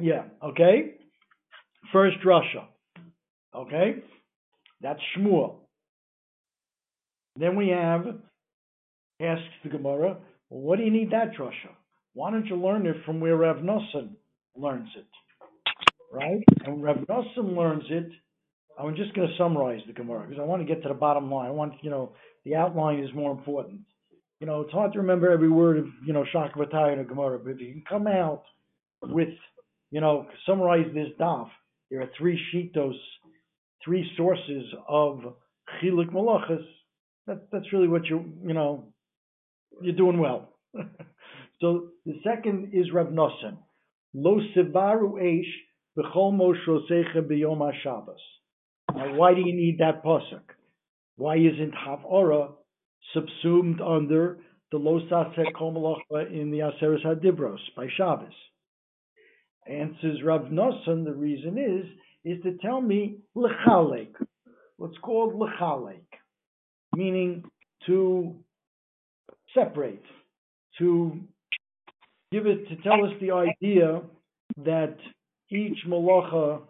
Yeah. 0.00 0.24
Okay. 0.42 0.94
First 1.92 2.16
Russia. 2.24 2.66
Okay. 3.54 4.02
That's 4.80 5.00
Shmuel. 5.14 5.60
Then 7.36 7.54
we 7.54 7.68
have 7.68 8.02
asks 9.20 9.44
the 9.62 9.70
Gemara, 9.70 10.18
well, 10.50 10.60
what 10.60 10.78
do 10.78 10.84
you 10.84 10.90
need 10.90 11.10
that 11.12 11.38
Russia? 11.38 11.70
Why 12.14 12.30
don't 12.30 12.46
you 12.46 12.56
learn 12.56 12.86
it 12.86 12.96
from 13.04 13.20
where 13.20 13.36
Rav 13.36 13.56
Nosson 13.56 14.10
learns 14.56 14.88
it? 14.96 15.06
Right? 16.12 16.42
And 16.64 16.82
Rav 16.82 16.96
Nosson 17.08 17.56
learns 17.56 17.84
it. 17.90 18.08
I'm 18.78 18.96
just 18.96 19.14
going 19.14 19.28
to 19.28 19.34
summarize 19.36 19.80
the 19.86 19.92
Gemara 19.92 20.26
because 20.26 20.40
I 20.40 20.44
want 20.44 20.66
to 20.66 20.68
get 20.72 20.82
to 20.82 20.88
the 20.88 20.94
bottom 20.94 21.30
line. 21.30 21.48
I 21.48 21.50
want, 21.50 21.74
you 21.82 21.90
know, 21.90 22.12
the 22.44 22.54
outline 22.54 23.00
is 23.00 23.10
more 23.14 23.32
important 23.32 23.80
you 24.40 24.46
know, 24.46 24.60
it's 24.60 24.72
hard 24.72 24.92
to 24.92 24.98
remember 24.98 25.30
every 25.30 25.48
word 25.48 25.78
of, 25.78 25.86
you 26.04 26.12
know, 26.12 26.24
Shakavataya 26.34 26.92
and 26.92 27.00
a 27.00 27.04
Gemara, 27.04 27.38
but 27.38 27.50
if 27.50 27.60
you 27.60 27.72
can 27.72 27.84
come 27.88 28.06
out 28.06 28.42
with, 29.02 29.28
you 29.90 30.00
know, 30.00 30.26
summarize 30.46 30.86
this 30.94 31.08
daf, 31.18 31.48
there 31.90 32.02
are 32.02 32.10
three 32.18 32.38
shitos, 32.52 32.96
three 33.84 34.08
sources 34.16 34.64
of 34.88 35.34
chiluk 35.80 36.12
malachas. 36.12 36.64
That, 37.26 37.48
that's 37.50 37.72
really 37.72 37.88
what 37.88 38.04
you, 38.06 38.32
you 38.44 38.52
know, 38.52 38.92
you're 39.82 39.94
doing 39.94 40.18
well. 40.18 40.58
so 41.60 41.88
the 42.04 42.20
second 42.24 42.70
is 42.72 42.92
Rav 42.92 43.08
Nosson. 43.08 43.58
Lo 44.14 44.40
sevaru 44.56 45.14
eish 45.14 45.52
b'chol 45.96 46.32
moshosecha 46.32 47.22
b'yom 47.28 47.58
HaShabbos. 47.58 48.16
Now, 48.94 49.14
why 49.14 49.34
do 49.34 49.40
you 49.40 49.54
need 49.54 49.78
that 49.78 50.04
pasuk? 50.04 50.42
Why 51.16 51.36
isn't 51.36 51.74
Havora 51.74 52.52
subsumed 53.14 53.80
under 53.80 54.38
the 54.70 54.78
Lo 54.78 55.00
Sasek 55.10 55.54
Kol 55.56 55.96
in 56.30 56.50
the 56.50 56.58
Aseres 56.58 57.04
Hadibros 57.04 57.58
by 57.74 57.86
Shabbos? 57.96 58.32
Answers 59.66 60.22
Rav 60.24 60.42
Nosson, 60.52 61.04
the 61.04 61.14
reason 61.14 61.58
is, 61.58 61.86
is 62.24 62.42
to 62.42 62.56
tell 62.58 62.80
me 62.80 63.18
lechalek, 63.36 64.12
what's 64.76 64.98
called 64.98 65.34
lechalek, 65.34 66.04
meaning 66.94 67.44
to 67.86 68.36
separate, 69.56 70.02
to 70.78 71.18
give 72.30 72.46
it, 72.46 72.68
to 72.68 72.76
tell 72.82 73.04
us 73.04 73.12
the 73.20 73.30
idea 73.32 74.02
that 74.64 74.96
each 75.50 75.78
malacha 75.88 76.60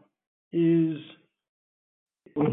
is, 0.52 0.96
like, 2.36 2.48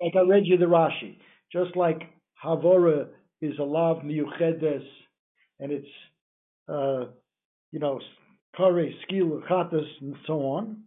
like 0.00 0.16
I 0.16 0.20
read 0.28 0.42
you 0.44 0.58
the 0.58 0.66
Rashi, 0.66 1.16
just 1.52 1.76
like 1.76 2.02
Havora 2.44 3.08
is 3.40 3.58
a 3.58 3.62
lav 3.62 3.98
miuchedes, 3.98 4.84
and 5.60 5.72
it's, 5.72 5.86
uh, 6.68 7.06
you 7.72 7.80
know, 7.80 8.00
kare, 8.56 8.90
skil, 9.02 9.42
chatas, 9.48 9.86
and 10.00 10.14
so 10.26 10.40
on. 10.40 10.82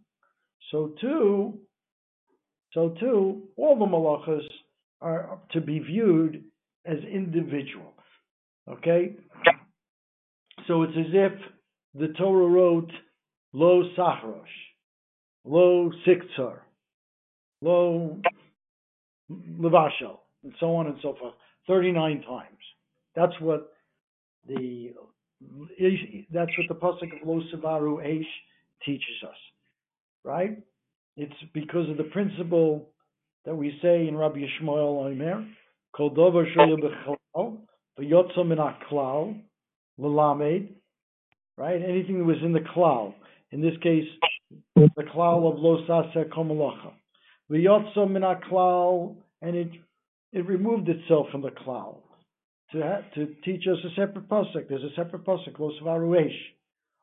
So 0.70 0.92
too, 1.00 1.58
so 2.72 2.94
too, 3.00 3.42
all 3.56 3.78
the 3.78 3.86
malachas 3.86 4.46
are 5.00 5.38
to 5.52 5.60
be 5.60 5.78
viewed 5.78 6.44
as 6.84 6.98
individual. 7.10 7.94
Okay? 8.70 9.16
So 10.66 10.82
it's 10.82 10.96
as 10.98 11.12
if 11.12 11.32
the 11.94 12.08
Torah 12.18 12.46
wrote 12.48 12.90
lo 13.52 13.82
sachrosh, 13.96 14.44
lo 15.44 15.90
siktzar, 16.06 16.58
lo 17.62 18.20
levashel, 19.30 20.18
and 20.44 20.52
so 20.60 20.74
on 20.76 20.86
and 20.86 20.96
so 21.02 21.16
forth, 21.18 21.34
39 21.66 22.22
times. 22.22 22.58
That's 23.14 23.34
what 23.40 23.72
the 24.46 24.92
that's 26.32 26.50
what 26.58 26.68
the 26.68 26.74
pasuk 26.74 27.20
of 27.20 27.26
Lo 27.26 27.40
Savaru 27.54 28.04
Eish 28.04 28.26
teaches 28.84 29.22
us, 29.22 29.36
right? 30.24 30.58
It's 31.16 31.34
because 31.54 31.88
of 31.88 31.96
the 31.96 32.04
principle 32.04 32.90
that 33.44 33.54
we 33.54 33.78
say 33.80 34.08
in 34.08 34.16
Rabbi 34.16 34.38
Yishmael 34.38 35.06
Omer, 35.06 35.46
Kol 35.94 36.10
Dover 36.10 36.44
V'Yotza 37.98 38.46
Min 38.46 38.58
HaKlal, 38.58 39.40
L'Lamed, 39.98 40.74
right? 41.56 41.82
Anything 41.82 42.18
that 42.18 42.24
was 42.24 42.42
in 42.42 42.52
the 42.52 42.60
klal. 42.60 43.14
In 43.50 43.60
this 43.60 43.76
case, 43.82 44.06
the 44.76 45.04
klal 45.14 45.52
of 45.52 45.58
Lo 45.58 45.84
Saseh 45.88 46.28
Komalacha. 46.28 46.92
V'Yotza 47.50 49.16
and 49.40 49.56
it 49.56 49.70
it 50.32 50.46
removed 50.46 50.88
itself 50.88 51.28
from 51.30 51.42
the 51.42 51.50
klal 51.50 52.02
to 52.72 53.04
to 53.14 53.34
teach 53.44 53.62
us 53.66 53.78
a 53.84 53.94
separate 54.00 54.28
pasuk. 54.28 54.68
There's 54.68 54.82
a 54.82 54.94
separate 54.94 55.24
pasuk, 55.24 55.58
lo 55.58 55.72
svaru 55.80 56.10
eish. 56.20 56.38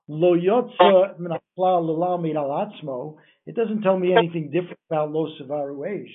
Lo 0.07 0.35
yotza 0.35 1.17
min 1.19 1.31
haklal 1.31 1.85
l'lamed. 1.85 3.17
It 3.47 3.55
doesn't 3.55 3.81
tell 3.81 3.97
me 3.97 4.15
anything 4.15 4.51
different 4.51 4.79
about 4.89 5.11
lo 5.11 5.27
svaru 5.41 5.77
eish. 5.77 6.13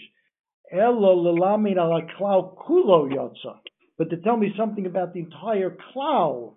Elo 0.73 1.15
l'lamed 1.15 1.79
al 1.79 2.01
klal 2.17 2.57
kulo 2.57 3.09
yotza. 3.09 3.59
But 4.01 4.09
to 4.09 4.17
tell 4.17 4.39
me 4.39 4.55
something 4.57 4.87
about 4.87 5.13
the 5.13 5.21
entire 5.21 5.77
klal, 5.95 6.55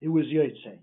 it 0.00 0.06
was 0.06 0.26
yotze. 0.26 0.78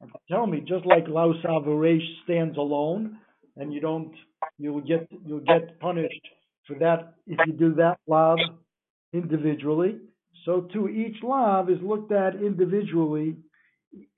And 0.00 0.12
to 0.12 0.18
tell 0.30 0.46
me 0.46 0.60
just 0.60 0.86
like 0.86 1.06
svaru 1.06 1.98
stands 2.22 2.56
alone, 2.56 3.18
and 3.56 3.74
you 3.74 3.80
don't, 3.80 4.12
you'll 4.58 4.80
get 4.80 5.08
you'll 5.26 5.40
get 5.40 5.80
punished 5.80 6.24
for 6.68 6.78
that 6.78 7.14
if 7.26 7.36
you 7.48 7.52
do 7.54 7.74
that 7.74 7.98
lav 8.06 8.38
individually. 9.12 9.98
So 10.44 10.68
too, 10.72 10.88
each 10.88 11.20
lav 11.20 11.68
is 11.68 11.78
looked 11.82 12.12
at 12.12 12.36
individually. 12.36 13.36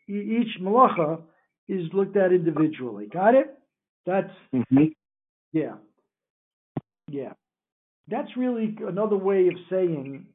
Each 0.07 0.61
malacha 0.61 1.23
is 1.67 1.87
looked 1.95 2.19
at 2.19 2.33
individually. 2.33 3.07
Got 3.11 3.37
it? 3.37 3.47
That's 4.05 4.35
mm-hmm. 4.55 4.93
yeah, 5.55 5.77
yeah. 7.09 7.33
That's 8.09 8.37
really 8.37 8.77
another 8.87 9.17
way 9.17 9.49
of 9.49 9.55
saying 9.71 10.27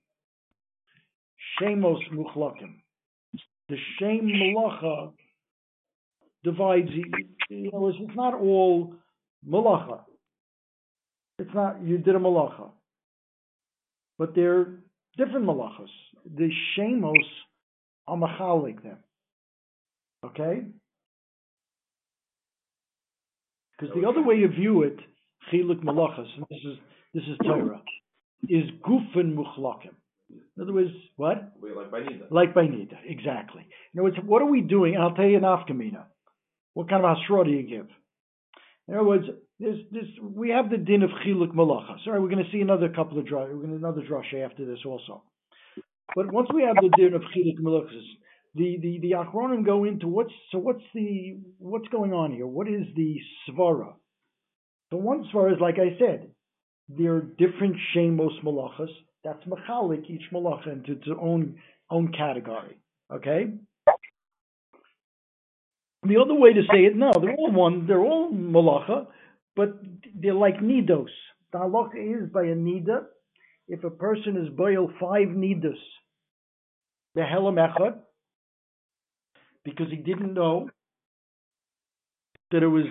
shemos 1.61 1.99
muchlakim. 2.13 2.75
The 3.69 3.77
shem 3.99 4.27
malacha 4.27 5.11
divides. 6.43 6.89
You 7.49 7.71
know, 7.71 7.87
it's 7.89 8.15
not 8.15 8.33
all 8.33 8.93
malacha. 9.47 10.01
It's 11.39 11.53
not 11.53 11.83
you 11.83 11.97
did 11.97 12.15
a 12.15 12.19
malacha, 12.19 12.69
but 14.17 14.33
they're 14.33 14.79
different 15.17 15.45
malachas. 15.45 15.89
The 16.35 16.49
shemos 16.75 17.13
are 18.07 18.17
machalik 18.17 18.81
them. 18.81 18.97
Okay? 20.25 20.65
Because 23.79 23.95
the 23.95 24.07
other 24.07 24.23
way 24.23 24.39
to 24.39 24.47
view 24.47 24.83
it, 24.83 24.97
chiluk 25.51 25.83
malachas, 25.83 26.27
and 26.35 26.45
this 26.49 26.59
is 26.65 26.77
this 27.13 27.23
is 27.23 27.37
Torah, 27.43 27.81
is 28.49 28.65
gufen 28.81 29.35
muchlakim. 29.35 29.93
In 30.29 30.63
other 30.63 30.73
words, 30.73 30.91
what? 31.15 31.53
Wait, 31.61 31.75
like 31.75 31.91
by 31.91 31.99
Nida. 31.99 32.29
Like 32.29 32.53
by 32.53 32.63
Nida, 32.63 32.97
exactly. 33.05 33.65
In 33.93 33.99
other 33.99 34.09
words, 34.09 34.17
what 34.25 34.41
are 34.41 34.49
we 34.49 34.61
doing? 34.61 34.95
And 34.95 35.03
I'll 35.03 35.15
tell 35.15 35.25
you 35.25 35.37
an 35.37 35.43
afkamina. 35.43 36.05
What 36.73 36.89
kind 36.89 37.03
of 37.03 37.17
hasra 37.17 37.45
do 37.45 37.51
you 37.51 37.63
give? 37.63 37.87
In 38.87 38.95
other 38.95 39.03
words, 39.03 39.25
there's, 39.59 39.79
there's, 39.91 40.09
we 40.21 40.49
have 40.49 40.69
the 40.69 40.77
din 40.77 41.03
of 41.03 41.09
chiluk 41.25 41.53
malachas. 41.53 42.05
All 42.05 42.13
right, 42.13 42.21
we're 42.21 42.29
going 42.29 42.43
to 42.43 42.51
see 42.51 42.61
another 42.61 42.89
couple 42.89 43.17
of 43.17 43.25
drush, 43.25 43.49
we're 43.51 43.65
going 43.65 43.69
to 43.69 43.75
another 43.75 44.01
drush 44.01 44.33
after 44.33 44.65
this 44.65 44.79
also. 44.85 45.23
But 46.15 46.31
once 46.31 46.49
we 46.53 46.63
have 46.63 46.75
the 46.75 46.91
din 46.95 47.13
of 47.13 47.21
chiluk 47.21 47.59
malachas, 47.61 48.05
the, 48.55 48.77
the, 48.81 48.99
the 49.01 49.11
Achronim 49.11 49.65
go 49.65 49.83
into 49.83 50.07
what's, 50.07 50.33
so 50.51 50.57
what's 50.57 50.83
the, 50.93 51.39
what's 51.57 51.87
going 51.89 52.13
on 52.13 52.31
here? 52.31 52.47
What 52.47 52.67
is 52.67 52.83
the 52.95 53.17
Svara? 53.49 53.93
So 54.91 54.97
one 54.97 55.25
Svara 55.33 55.53
is, 55.53 55.61
like 55.61 55.75
I 55.75 55.97
said, 55.99 56.29
there 56.89 57.15
are 57.15 57.21
different 57.21 57.75
Shemos 57.95 58.41
Malachas. 58.43 58.89
That's 59.27 59.43
Machalik, 59.43 60.09
each 60.09 60.21
Malacha 60.31 60.71
into 60.71 60.93
its 60.93 61.07
own, 61.19 61.57
own 61.91 62.13
category. 62.13 62.77
Okay? 63.11 63.51
The 66.03 66.15
other 66.15 66.33
way 66.33 66.53
to 66.53 66.61
say 66.71 66.85
it, 66.85 66.95
no, 66.95 67.11
they're 67.11 67.35
all 67.35 67.51
one, 67.51 67.87
they're 67.87 67.99
all 67.99 68.31
Malacha, 68.31 69.07
but 69.53 69.81
they're 70.15 70.33
like 70.33 70.61
Nidos. 70.61 71.09
The 71.51 71.57
halacha 71.57 72.23
is 72.23 72.29
by 72.31 72.43
a 72.43 72.55
Nida, 72.55 73.03
if 73.67 73.83
a 73.83 73.89
person 73.89 74.37
is 74.37 74.47
boil 74.55 74.89
five 74.97 75.27
Nidos, 75.27 75.75
the 77.13 77.21
Echad, 77.21 77.95
because 79.65 79.89
he 79.89 79.97
didn't 79.97 80.33
know 80.33 80.69
that 82.51 82.63
it 82.63 82.67
was, 82.67 82.85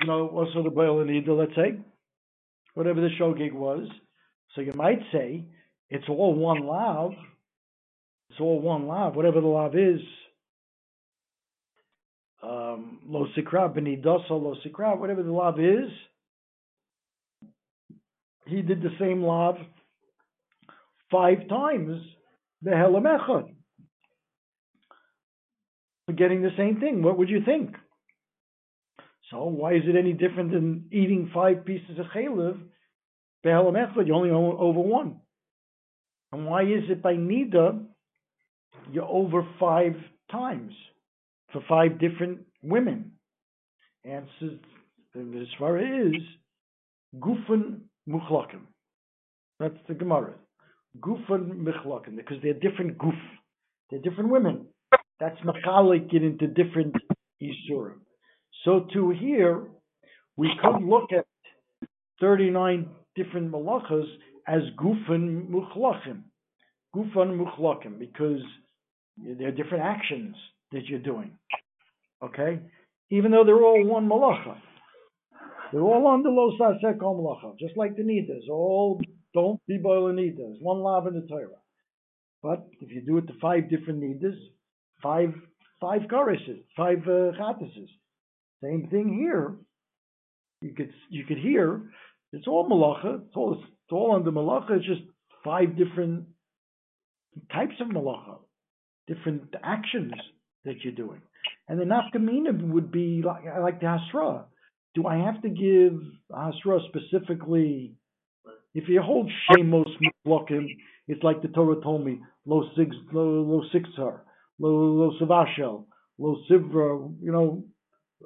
you 0.00 0.08
know, 0.08 0.26
also 0.26 0.64
the 0.64 0.70
boil 0.70 1.00
and 1.02 1.10
Nida, 1.10 1.38
let's 1.38 1.54
say, 1.54 1.78
whatever 2.74 3.00
the 3.00 3.10
shogig 3.20 3.52
was. 3.52 3.86
So 4.54 4.60
you 4.60 4.72
might 4.74 5.00
say 5.12 5.44
it's 5.90 6.08
all 6.08 6.34
one 6.34 6.66
lav. 6.66 7.12
It's 8.30 8.40
all 8.40 8.60
one 8.60 8.86
lav, 8.86 9.14
whatever 9.14 9.40
the 9.40 9.46
lav 9.46 9.76
is. 9.76 10.00
Um, 12.42 13.00
lo 13.06 13.26
sikra 13.36 13.72
benidosa 13.74 14.30
lo 14.30 14.56
sikra, 14.66 14.98
whatever 14.98 15.22
the 15.22 15.32
lav 15.32 15.60
is. 15.60 15.90
He 18.46 18.62
did 18.62 18.82
the 18.82 18.90
same 18.98 19.22
lav 19.22 19.56
five 21.10 21.48
times 21.48 22.02
the 22.62 22.70
helam 22.70 23.04
echad. 23.04 23.54
Getting 26.16 26.42
the 26.42 26.50
same 26.56 26.80
thing. 26.80 27.02
What 27.02 27.16
would 27.18 27.28
you 27.28 27.42
think? 27.44 27.76
So 29.30 29.44
why 29.44 29.74
is 29.74 29.82
it 29.86 29.96
any 29.96 30.12
different 30.12 30.50
than 30.50 30.86
eating 30.90 31.30
five 31.32 31.64
pieces 31.64 31.98
of 31.98 32.06
chaylev? 32.14 32.58
Behelam 33.44 33.74
echad, 33.74 34.06
you 34.06 34.14
only 34.14 34.30
own 34.30 34.56
over 34.58 34.80
one. 34.80 35.20
And 36.30 36.46
why 36.46 36.62
is 36.62 36.84
it 36.88 37.02
by 37.02 37.14
nida 37.14 37.84
you're 38.90 39.04
over 39.04 39.46
five 39.60 39.94
times 40.30 40.72
for 41.52 41.62
five 41.68 41.98
different 41.98 42.40
women? 42.62 43.12
Answers 44.04 44.58
the 45.14 45.46
svara 45.60 46.08
is 46.08 46.22
gufan 47.18 47.80
muchlakim. 48.08 48.62
That's 49.60 49.76
the 49.88 49.94
Gemara. 49.94 50.34
Gufan 50.98 51.62
muchlakim 51.62 52.16
because 52.16 52.38
they're 52.42 52.54
different 52.54 52.98
guf. 52.98 53.18
They're 53.90 54.00
different 54.00 54.30
women. 54.30 54.66
That's 55.20 55.38
machalik 55.40 56.10
get 56.10 56.22
into 56.22 56.46
different 56.46 56.96
isurim. 57.42 57.98
So 58.64 58.86
to 58.94 59.10
here, 59.10 59.66
we 60.36 60.50
could 60.62 60.82
look 60.82 61.10
at 61.12 61.26
39 62.20 62.88
different 63.16 63.50
malachas 63.50 64.06
as 64.46 64.62
gufan 64.78 65.48
muchlachim. 65.48 66.22
Gufan 66.94 67.38
muchlachim, 67.38 67.98
because 67.98 68.40
they're 69.16 69.52
different 69.52 69.84
actions 69.84 70.36
that 70.72 70.86
you're 70.86 70.98
doing. 70.98 71.32
Okay? 72.22 72.60
Even 73.10 73.30
though 73.30 73.44
they're 73.44 73.62
all 73.62 73.84
one 73.84 74.08
malacha. 74.08 74.56
They're 75.72 75.82
all 75.82 76.06
under 76.08 76.28
lo 76.28 76.56
sasek 76.58 76.98
malacha, 76.98 77.58
just 77.58 77.76
like 77.76 77.96
the 77.96 78.02
nidas. 78.02 78.48
All 78.50 79.00
don't 79.34 79.60
be 79.66 79.78
boiling 79.78 80.16
nidas. 80.16 80.60
One 80.60 80.80
lav 80.80 81.06
in 81.06 81.14
the 81.14 81.26
Torah. 81.26 81.48
But 82.42 82.66
if 82.80 82.90
you 82.90 83.02
do 83.02 83.18
it 83.18 83.26
to 83.28 83.34
five 83.40 83.70
different 83.70 84.02
nidas, 84.02 84.36
five 85.02 85.32
five 85.80 86.02
choruses, 86.08 86.60
five 86.76 87.06
uh, 87.08 87.32
same 88.62 88.88
thing 88.90 89.16
here. 89.18 89.56
You 90.60 90.74
could 90.74 90.92
you 91.10 91.24
could 91.24 91.38
hear 91.38 91.82
it's 92.32 92.46
all 92.46 92.68
malacha. 92.68 93.26
It's 93.26 93.36
all 93.36 93.54
it's 93.54 93.92
all 93.92 94.14
under 94.14 94.32
malacha. 94.32 94.78
It's 94.78 94.86
just 94.86 95.02
five 95.44 95.76
different 95.76 96.24
types 97.52 97.74
of 97.80 97.88
malacha, 97.88 98.38
different 99.06 99.54
actions 99.62 100.12
that 100.64 100.76
you're 100.82 100.94
doing. 100.94 101.20
And 101.68 101.78
the 101.78 101.84
nafkamina 101.84 102.68
would 102.72 102.90
be 102.90 103.22
like 103.24 103.44
like 103.60 103.80
the 103.80 103.86
hasra. 103.86 104.44
Do 104.94 105.06
I 105.06 105.16
have 105.16 105.42
to 105.42 105.48
give 105.48 106.00
hasra 106.30 106.80
specifically? 106.88 107.94
If 108.74 108.88
you 108.88 109.02
hold 109.02 109.30
shemos 109.50 109.90
muklokim, 110.26 110.66
it's 111.08 111.22
like 111.22 111.42
the 111.42 111.48
Torah 111.48 111.82
told 111.82 112.04
me 112.04 112.20
lo 112.46 112.70
six 112.76 112.94
lo 113.12 113.42
lo 113.42 113.62
sixar 113.74 114.20
lo 114.58 114.68
lo 114.68 115.12
savashel 115.20 115.84
lo 116.18 116.36
sivra. 116.50 117.12
You 117.20 117.32
know 117.32 117.64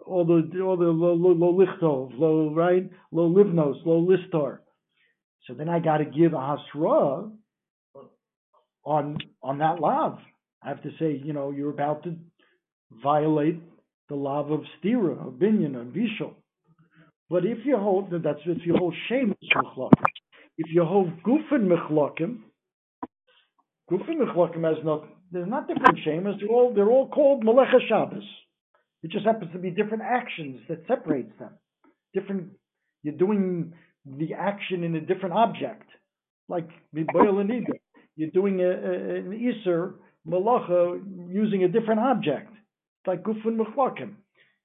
all 0.04 0.24
the 0.24 0.60
all 0.60 0.76
the 0.76 0.86
lo, 0.86 1.16
lichtov, 1.16 2.12
lo 2.18 2.52
right, 2.54 2.90
lo 3.12 3.28
livnos, 3.28 3.84
lo 3.84 4.06
listar. 4.06 4.58
So 5.46 5.54
then 5.54 5.68
I 5.68 5.78
got 5.78 5.98
to 5.98 6.04
give 6.04 6.32
a 6.32 6.36
hasra 6.36 7.30
on 8.84 9.18
on 9.42 9.58
that 9.58 9.80
lav. 9.80 10.18
I 10.62 10.68
have 10.68 10.82
to 10.82 10.90
say, 10.98 11.20
you 11.24 11.32
know, 11.32 11.50
you're 11.50 11.70
about 11.70 12.02
to 12.04 12.16
violate 13.02 13.60
the 14.08 14.14
lav 14.14 14.50
of 14.50 14.60
stira, 14.78 15.26
of 15.26 15.34
binyan, 15.34 15.80
of 15.80 15.88
bishul. 15.88 16.34
But 17.28 17.44
if 17.44 17.58
you 17.64 17.76
hold 17.76 18.10
that 18.10 18.22
that's 18.22 18.40
if 18.46 18.66
you 18.66 18.76
hold 18.76 18.94
shame 19.08 19.34
if 20.58 20.66
you 20.72 20.84
hold 20.84 21.10
gufen 21.22 21.68
mechlakim, 21.68 22.38
gufen 23.90 24.16
mechlakim 24.16 24.64
has 24.64 24.84
not 24.84 25.04
there's 25.32 25.48
not 25.48 25.66
different 25.66 25.98
shamas. 26.06 26.38
They're 26.38 26.48
all 26.48 26.72
they're 26.74 26.88
all 26.88 27.08
called 27.08 27.44
melecha 27.44 27.80
Shabbos. 27.88 28.24
It 29.06 29.12
just 29.12 29.24
happens 29.24 29.52
to 29.52 29.60
be 29.60 29.70
different 29.70 30.02
actions 30.02 30.62
that 30.68 30.82
separates 30.88 31.30
them. 31.38 31.52
Different, 32.12 32.48
you're 33.04 33.14
doing 33.14 33.72
the 34.04 34.34
action 34.34 34.82
in 34.82 34.96
a 34.96 35.00
different 35.00 35.32
object, 35.32 35.88
like 36.48 36.68
Boyalanida. 36.92 37.78
You're 38.16 38.32
doing 38.32 38.60
a, 38.62 38.64
a, 38.64 38.94
an 39.18 39.30
Isser 39.48 39.92
Malacha 40.28 41.00
using 41.30 41.62
a 41.62 41.68
different 41.68 42.00
object, 42.00 42.52
like 43.06 43.22
Gufun 43.22 43.56
Mechlakim. 43.56 44.14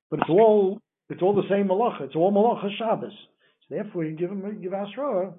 But 0.10 0.22
it's 0.22 0.30
all 0.32 0.80
it's 1.12 1.22
all 1.22 1.36
the 1.36 1.48
same 1.48 1.68
Malacha. 1.68 2.02
It's 2.02 2.16
all 2.16 2.32
Malacha 2.34 2.76
Shabbos. 2.80 3.12
So 3.12 3.76
therefore, 3.76 4.06
you 4.06 4.18
give 4.18 4.30
them 4.30 4.60
give 4.60 4.74
Asra, 4.74 5.36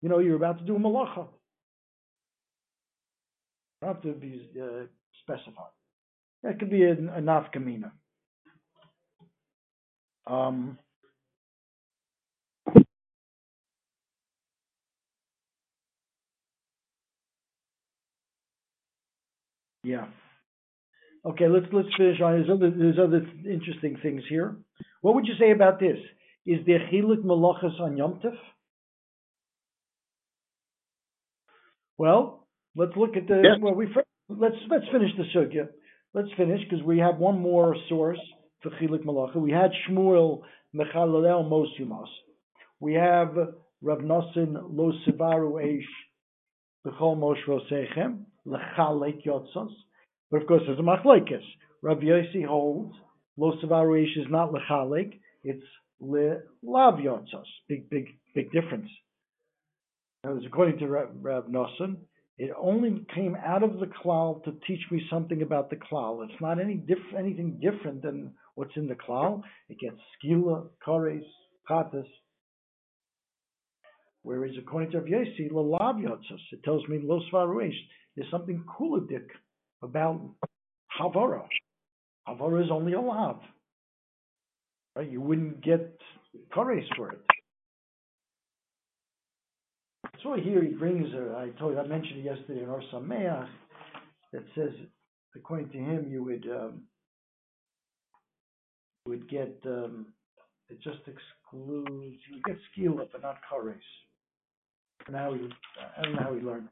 you 0.00 0.08
know, 0.08 0.20
you're 0.20 0.36
about 0.36 0.56
to 0.60 0.64
do 0.64 0.74
a 0.74 0.78
Malacha. 0.78 1.26
Not 3.82 4.02
to 4.04 4.14
be 4.14 4.48
uh, 4.58 4.86
specified. 5.22 5.74
That 6.42 6.58
could 6.58 6.70
be 6.70 6.84
a, 6.84 6.92
a 6.92 7.20
nafkamina. 7.20 7.90
Um, 10.28 10.78
yeah. 19.82 20.06
Okay, 21.24 21.48
let's 21.48 21.66
let's 21.72 21.88
finish 21.96 22.20
on. 22.20 22.32
There's 22.32 22.50
other 22.50 22.70
there's 22.70 22.98
other 22.98 23.26
interesting 23.50 23.96
things 24.02 24.22
here. 24.28 24.56
What 25.00 25.14
would 25.14 25.26
you 25.26 25.34
say 25.40 25.50
about 25.50 25.80
this? 25.80 25.96
Is 26.46 26.58
there 26.66 26.80
chilik 26.92 27.24
malachas 27.24 27.80
on 27.80 27.96
Yom 27.96 28.20
Tov? 28.22 28.36
Well, 31.96 32.46
let's 32.76 32.92
look 32.96 33.16
at 33.16 33.26
the. 33.26 33.42
Well, 33.60 33.74
we 33.74 33.86
let's 34.28 34.56
let's 34.70 34.84
finish 34.92 35.10
the 35.16 35.24
sugya. 35.34 35.68
Let's 36.14 36.28
finish 36.36 36.60
because 36.68 36.84
we 36.84 36.98
have 36.98 37.16
one 37.16 37.40
more 37.40 37.74
source 37.88 38.20
for 38.62 38.70
Chilik 38.70 39.04
Malacha. 39.04 39.36
We 39.36 39.52
had 39.52 39.70
Shmuel 39.88 40.42
Mechalalel 40.74 41.48
Mosumas. 41.48 42.08
We 42.80 42.94
have 42.94 43.34
Rav 43.82 43.98
Nosson 43.98 44.56
Lo 44.70 44.92
Sivaru 45.06 45.62
Eish 45.62 45.82
Bechol 46.86 47.18
Mosh 47.18 47.38
Rosechem 47.46 48.24
Lechalek 48.46 49.24
Yotzos. 49.26 49.70
But 50.30 50.42
of 50.42 50.48
course, 50.48 50.62
there's 50.66 50.78
a 50.78 50.82
machlekes. 50.82 51.44
Rav 51.82 51.98
Yossi 51.98 52.44
holds 52.44 52.94
Lo 53.36 53.52
Sivaru 53.62 54.02
Eish 54.02 54.18
is 54.18 54.26
not 54.28 54.52
Lechalek, 54.52 55.18
it's 55.44 55.64
Le 56.00 56.38
Lav 56.62 56.94
Yotzos. 56.94 57.44
Big, 57.68 57.88
big, 57.88 58.06
big 58.34 58.50
difference. 58.52 58.88
That 60.24 60.34
was 60.34 60.42
according 60.46 60.78
to 60.80 60.88
Rav, 60.88 61.10
Rav 61.20 61.44
Nosson. 61.46 61.98
It 62.38 62.52
only 62.56 63.04
came 63.12 63.36
out 63.44 63.64
of 63.64 63.80
the 63.80 63.86
klal 63.86 64.44
to 64.44 64.52
teach 64.64 64.80
me 64.92 65.02
something 65.10 65.42
about 65.42 65.70
the 65.70 65.76
klal. 65.76 66.24
It's 66.24 66.40
not 66.40 66.60
any 66.60 66.74
diff- 66.74 67.14
anything 67.16 67.58
different 67.60 68.00
than 68.00 68.32
what's 68.54 68.76
in 68.76 68.86
the 68.86 68.94
klal. 68.94 69.42
It 69.68 69.78
gets 69.80 69.96
skila, 70.22 70.68
kares, 70.86 71.24
katas. 71.68 72.06
Whereas 74.22 74.52
according 74.56 74.92
to 74.92 74.98
Rav 74.98 75.08
Yossi, 75.08 75.50
lalav 75.50 76.00
yotzos, 76.00 76.40
it 76.52 76.62
tells 76.62 76.86
me 76.88 77.00
lo 77.02 77.20
svaruish. 77.32 77.76
There's 78.14 78.30
something 78.30 78.62
kuladik 78.78 79.26
about 79.82 80.20
havara. 81.00 81.42
Havara 82.28 82.64
is 82.64 82.70
only 82.70 82.92
a 82.92 83.00
lav. 83.00 83.40
Right? 84.94 85.10
You 85.10 85.20
wouldn't 85.20 85.64
get 85.64 85.98
kares 86.54 86.86
for 86.96 87.12
it. 87.12 87.20
So 90.22 90.34
here 90.34 90.62
he 90.62 90.70
brings, 90.70 91.12
a, 91.14 91.36
I 91.38 91.50
told 91.58 91.74
you, 91.74 91.80
I 91.80 91.86
mentioned 91.86 92.20
it 92.20 92.24
yesterday 92.24 92.62
in 92.62 92.68
Or 92.68 92.82
Sameach, 92.92 93.48
that 94.32 94.42
says 94.54 94.70
according 95.36 95.70
to 95.70 95.78
him, 95.78 96.08
you 96.10 96.24
would, 96.24 96.44
um, 96.50 96.82
you 99.06 99.12
would 99.12 99.30
get, 99.30 99.56
um, 99.66 100.06
it 100.68 100.80
just 100.82 100.98
excludes, 101.06 102.18
you 102.28 102.34
would 102.34 102.44
get 102.44 102.56
skila, 102.76 103.06
but 103.12 103.22
not 103.22 103.36
kares. 103.50 103.76
And 105.06 105.14
how 105.14 105.34
he, 105.34 105.48
I 105.96 106.02
don't 106.02 106.14
know 106.14 106.22
how 106.22 106.34
he 106.34 106.40
learned. 106.40 106.68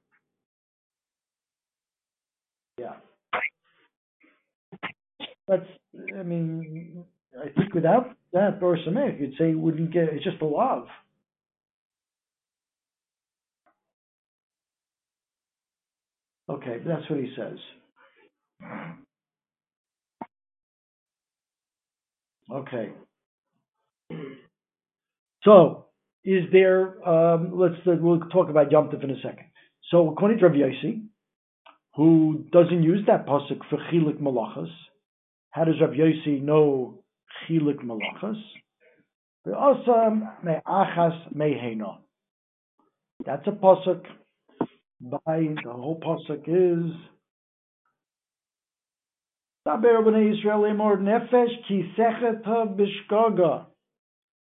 Yeah. 2.78 2.96
That's, 5.48 5.62
I 6.18 6.22
mean, 6.24 7.04
I 7.40 7.48
think 7.59 7.74
without 7.74 8.16
that 8.32 8.59
Or 8.61 8.76
Sameach, 8.76 9.20
you'd 9.20 9.38
say 9.38 9.54
wouldn't 9.54 9.92
get, 9.92 10.09
it's 10.12 10.24
just 10.24 10.42
a 10.42 10.44
love. 10.44 10.87
Okay, 16.48 16.78
that's 16.87 17.09
what 17.11 17.18
he 17.18 17.32
says. 17.37 17.59
Okay. 22.52 22.92
So, 25.42 25.87
is 26.24 26.44
there, 26.52 27.09
um, 27.09 27.59
let's, 27.59 27.74
we'll 27.85 28.20
talk 28.30 28.48
about 28.48 28.70
Yom 28.70 28.88
Tov 28.88 29.02
in 29.02 29.11
a 29.11 29.16
second. 29.16 29.46
So, 29.90 30.11
according 30.11 30.38
to 30.38 30.46
Rav 30.46 30.54
Yossi, 30.54 31.02
who 31.94 32.44
doesn't 32.52 32.82
use 32.82 33.04
that 33.06 33.26
pasuk 33.26 33.61
for 33.70 33.78
chilik 33.92 34.20
malachas, 34.20 34.70
how 35.50 35.64
does 35.64 35.80
Rav 35.80 35.90
Yossi 35.90 36.42
know 36.42 37.02
chilik 37.48 37.85
malachas? 37.85 38.40
That's 43.24 43.46
a 43.46 43.52
pasuk 43.52 44.02
by, 45.00 45.20
the 45.64 45.72
whole 45.72 46.00
pasuk 46.00 46.44
is, 46.46 46.92
Daber 49.66 50.00
b'nei 50.04 50.32
Yisrael 50.32 50.70
emor 50.70 50.96
nefesh 51.00 51.66
ki 51.66 51.92
secheta 51.98 52.76
bishgaga 52.76 53.66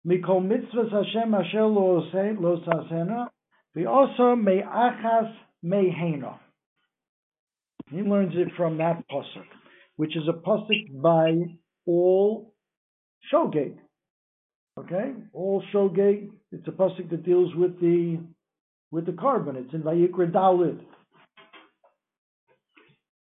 mikol 0.06 0.42
mitzvahs 0.42 0.92
Hashem 0.92 1.36
asher 1.36 1.68
lo 1.68 2.02
sasena 2.12 3.28
v'oso 3.78 4.36
me'achas 4.42 5.32
mehena. 5.64 6.40
He 7.92 8.02
learns 8.02 8.34
it 8.36 8.48
from 8.58 8.78
that 8.78 9.04
pasuk, 9.10 9.46
which 9.98 10.16
is 10.18 10.24
a 10.28 10.34
pasuk 10.34 11.02
by 11.02 11.34
all 11.86 12.56
shogeg. 13.32 13.78
Okay, 14.80 15.14
all 15.34 15.64
shogeg. 15.72 16.32
It's 16.52 16.68
a 16.68 16.72
pasuk 16.72 17.12
that 17.12 17.24
deals 17.24 17.54
with 17.54 17.80
the 17.80 18.18
with 18.92 19.06
the 19.06 19.12
korban. 19.14 19.56
It's 19.56 19.74
in 19.74 19.82
Vayikra 19.82 20.32
Dalid. 20.32 20.80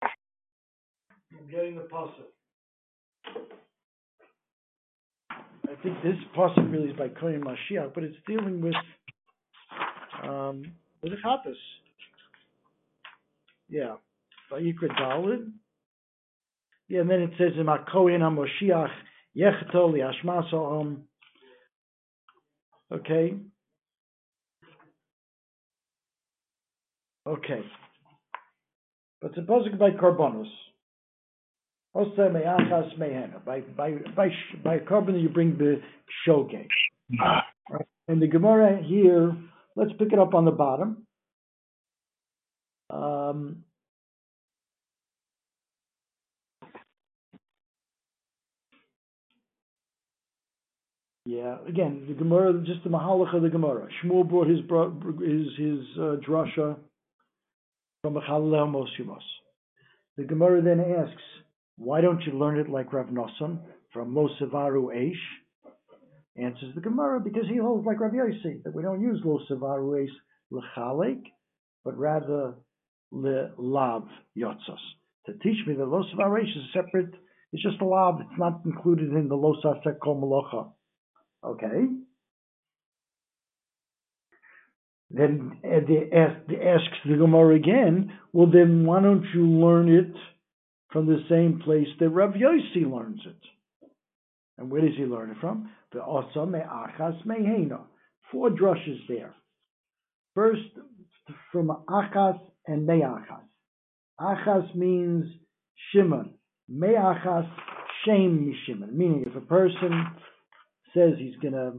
I'm 0.03 1.51
getting 1.51 1.77
the 1.77 1.83
pasuk. 1.83 2.13
I 5.31 5.83
think 5.83 6.03
this 6.03 6.17
pasuk 6.37 6.73
really 6.73 6.91
is 6.91 6.97
by 6.97 7.09
Kohen 7.09 7.43
Mashiach, 7.43 7.93
but 7.95 8.05
it's 8.05 8.17
dealing 8.27 8.61
with 8.61 8.75
um, 10.25 10.73
with 11.03 11.13
the 11.13 11.19
Chappos. 11.23 11.57
Yeah, 13.69 13.97
Vayikra 14.51 14.89
Dalid. 14.99 15.53
Yeah, 16.89 17.01
and 17.01 17.11
then 17.11 17.21
it 17.21 17.31
says 17.37 17.53
in 17.59 17.67
Kohen 17.93 18.23
HaMoshiach 18.23 18.89
Yechtol 19.37 19.95
Yashmaso 20.25 20.97
Okay. 22.91 23.35
Okay. 27.29 27.61
But 29.21 29.35
pasuk 29.35 29.79
by 29.79 29.91
Karbonos. 29.91 30.49
Also 31.93 32.31
me'achas 32.31 32.97
mehena. 32.99 33.45
By 33.45 33.61
by 33.61 33.97
by 34.17 34.29
by 34.65 34.79
korban 34.79 35.21
you 35.21 35.29
bring 35.29 35.59
the 35.59 35.81
shoge. 36.27 36.67
Right? 37.71 37.87
And 38.07 38.23
the 38.23 38.29
Gemara 38.29 38.83
here, 38.83 39.37
let's 39.77 39.91
pick 39.99 40.13
it 40.13 40.19
up 40.19 40.33
on 40.33 40.47
the 40.47 40.51
bottom. 40.51 41.07
Um, 42.89 43.65
yeah, 51.27 51.57
again, 51.69 52.07
the 52.09 52.15
Gemara, 52.15 52.55
just 52.65 52.83
the 52.85 52.89
Mahalach 52.91 53.35
of 53.35 53.43
the 53.43 53.51
Gemara. 53.51 53.89
Shmuel 54.03 54.27
brought 54.27 54.49
his 54.49 54.61
his 54.61 55.47
his 55.59 55.99
uh, 55.99 56.17
drasha 56.27 56.77
from 56.79 56.79
Mechalel 56.79 56.87
Mosimos. 56.87 56.88
The 58.05 58.11
Gemara 60.29 60.63
then 60.63 60.81
asks, 60.81 61.23
why 61.77 62.01
don't 62.01 62.23
you 62.23 62.33
learn 62.33 62.59
it 62.59 62.69
like 62.69 62.93
Rav 62.93 63.07
Nosson 63.07 63.59
from 63.93 64.15
Losevaru 64.15 64.95
Eish? 64.95 65.15
Answers 66.37 66.75
the 66.77 66.81
Gemara, 66.81 67.19
because 67.19 67.49
he 67.49 67.57
holds 67.57 67.85
like 67.87 67.99
Rav 67.99 68.13
Yossi, 68.13 68.63
that 68.63 68.73
we 68.73 68.83
don't 68.83 69.01
use 69.01 69.21
Losevaru 69.25 70.07
Eish 70.07 70.15
lechalek, 70.53 71.23
but 71.85 71.99
rather 71.99 72.55
le 73.11 73.51
lav 73.59 74.05
yotzos. 74.37 74.79
To 75.27 75.33
teach 75.43 75.67
me 75.67 75.75
that 75.75 75.83
Losevaru 75.83 76.41
Eish 76.41 76.57
is 76.57 76.73
separate, 76.73 77.15
it's 77.53 77.63
just 77.65 77.81
a 77.81 77.85
lav, 77.85 78.21
it's 78.21 78.39
not 78.39 78.61
included 78.65 79.13
in 79.13 79.29
the 79.29 79.35
Losasek 79.35 79.99
Kol. 80.01 80.77
Okay? 81.45 81.87
Then 85.11 85.59
they 85.63 86.11
ask, 86.15 86.37
asks 86.53 86.99
the 87.07 87.17
Gemara 87.17 87.57
again, 87.57 88.13
well 88.33 88.51
then 88.51 88.85
why 88.85 89.01
don't 89.01 89.25
you 89.35 89.47
learn 89.47 89.89
it 89.89 90.13
from 90.91 91.07
the 91.07 91.23
same 91.31 91.61
place 91.65 91.89
that 91.99 92.11
Rav 92.11 92.35
Yossi 92.35 92.91
learns 92.91 93.21
it? 93.27 93.89
And 94.59 94.71
where 94.71 94.83
does 94.83 94.97
he 94.97 95.05
learn 95.05 95.31
it 95.31 95.39
from? 95.41 95.71
The 95.93 96.05
Osa 96.05 96.45
me'achas 96.45 97.25
mehena. 97.25 97.81
Four 98.31 98.51
drushes 98.51 98.99
there. 99.09 99.35
First, 100.35 100.69
from 101.53 101.69
achas 101.89 102.39
and 102.67 102.87
me'achas. 102.87 103.45
Achas 104.21 104.75
means 104.75 105.25
Shimon. 105.93 106.35
Me'achas, 106.69 107.49
shame 108.05 108.55
Shimon. 108.67 108.97
Meaning 108.97 109.25
if 109.27 109.37
a 109.37 109.41
person 109.47 110.07
says 110.95 111.15
he's 111.19 111.37
going 111.37 111.55
to 111.55 111.73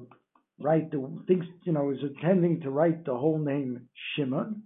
write 0.60 0.92
the 0.92 1.24
thinks 1.28 1.48
you 1.64 1.72
know 1.72 1.92
is 1.92 2.00
intending 2.02 2.62
to 2.62 2.70
write 2.70 3.06
the 3.06 3.16
whole 3.16 3.40
name 3.40 3.88
Shimon, 4.16 4.64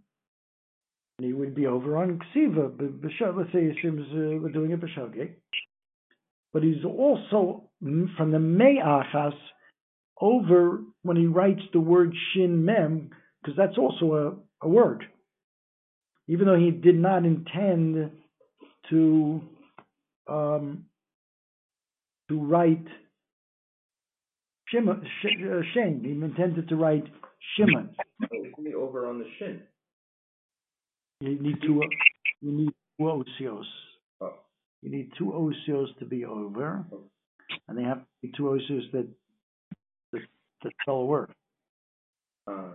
and 1.17 1.27
he 1.27 1.33
would 1.33 1.55
be 1.55 1.67
over 1.67 1.97
on 1.97 2.19
Ksiva. 2.35 2.71
Let's 3.37 3.51
say 3.53 3.75
Shim's 3.81 4.07
uh, 4.11 4.47
doing 4.51 4.71
it 4.71 4.81
b'shogeg, 4.81 5.33
but 6.51 6.63
he's 6.63 6.83
also 6.85 7.69
mm, 7.83 8.15
from 8.17 8.31
the 8.31 8.39
Me'achas 8.39 9.33
over 10.19 10.81
when 11.01 11.17
he 11.17 11.25
writes 11.25 11.61
the 11.73 11.79
word 11.79 12.13
Shin 12.33 12.63
Mem 12.65 13.09
because 13.41 13.57
that's 13.57 13.77
also 13.77 14.39
a, 14.61 14.65
a 14.65 14.69
word, 14.69 15.03
even 16.27 16.45
though 16.45 16.57
he 16.57 16.71
did 16.71 16.95
not 16.95 17.25
intend 17.25 18.11
to 18.89 19.41
um, 20.27 20.85
to 22.29 22.39
write 22.39 22.85
Shimon, 24.73 25.05
sh, 25.21 25.25
uh, 25.45 25.61
Shem. 25.73 26.01
He 26.03 26.11
intended 26.11 26.67
to 26.69 26.75
write 26.75 27.05
Shimon. 27.55 27.89
Over 28.75 29.07
on 29.07 29.19
the 29.19 29.25
shin. 29.37 29.61
You 31.21 31.39
need 31.39 31.61
two. 31.61 31.81
You 32.41 32.51
need 32.51 32.69
two 32.99 33.03
osios. 33.05 33.63
Oh. 34.21 34.33
You 34.81 34.89
need 34.91 35.11
two 35.17 35.25
osios 35.25 35.95
to 35.99 36.05
be 36.05 36.25
over, 36.25 36.83
and 37.67 37.77
they 37.77 37.83
have 37.83 37.99
to 37.99 38.05
be 38.21 38.31
two 38.35 38.43
osios 38.43 38.91
that 38.91 39.07
that, 40.11 40.21
that 40.63 40.71
spell 40.81 40.95
a 40.95 41.05
word. 41.05 41.31
Uh, 42.47 42.71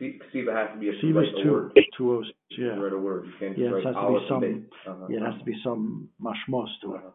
Ksi- 0.00 0.20
Ksiva 0.34 0.54
has 0.54 0.74
to 0.74 0.78
be 0.78 0.90
a 0.90 0.92
Siva's 0.92 1.14
write 1.34 1.42
two 1.42 1.50
word. 1.52 1.80
two 1.96 2.04
osios. 2.04 2.24
Yeah, 2.50 2.66
write 2.78 2.92
a 2.92 2.98
word. 2.98 3.26
You 3.26 3.32
can't 3.40 3.58
Yeah, 3.58 3.66
it 3.68 3.84
has 3.84 3.94
to 3.94 4.08
be 4.20 4.26
some- 4.28 4.66
Uh-huh. 4.86 5.06
yeah. 5.08 5.16
It 5.16 5.22
has 5.22 5.38
to 5.38 5.44
be 5.44 5.60
some 5.64 6.08
mashmos 6.20 6.68
to 6.82 6.94
it. 6.94 6.98
Uh-huh. 6.98 7.10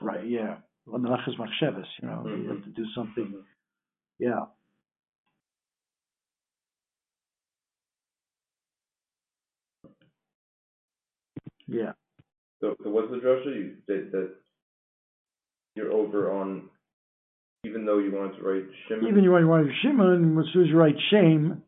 Right. 0.00 0.26
Yeah. 0.26 0.58
Machsheves. 0.92 1.84
You 2.02 2.08
know, 2.08 2.24
you 2.26 2.48
have 2.50 2.64
to 2.64 2.70
do 2.70 2.84
something. 2.94 3.34
Yeah. 4.18 4.46
Yeah. 11.66 11.92
So, 12.60 12.74
so 12.82 12.90
what's 12.90 13.10
the 13.10 13.18
drasha? 13.18 13.54
You 13.54 13.74
that 13.86 14.10
that 14.12 14.34
you're 15.76 15.92
over 15.92 16.32
on, 16.32 16.70
even 17.64 17.84
though 17.84 17.98
you 17.98 18.12
wanted 18.12 18.38
to 18.38 18.42
write 18.42 18.64
Shimon. 18.88 19.08
Even 19.08 19.22
you 19.22 19.30
want 19.30 19.42
you 19.42 19.48
want 19.48 19.66
to 19.66 19.72
Shimon, 19.82 20.38
as 20.38 20.46
soon 20.52 20.62
as 20.62 20.68
you 20.68 20.76
write 20.76 20.96
shame, 21.10 21.62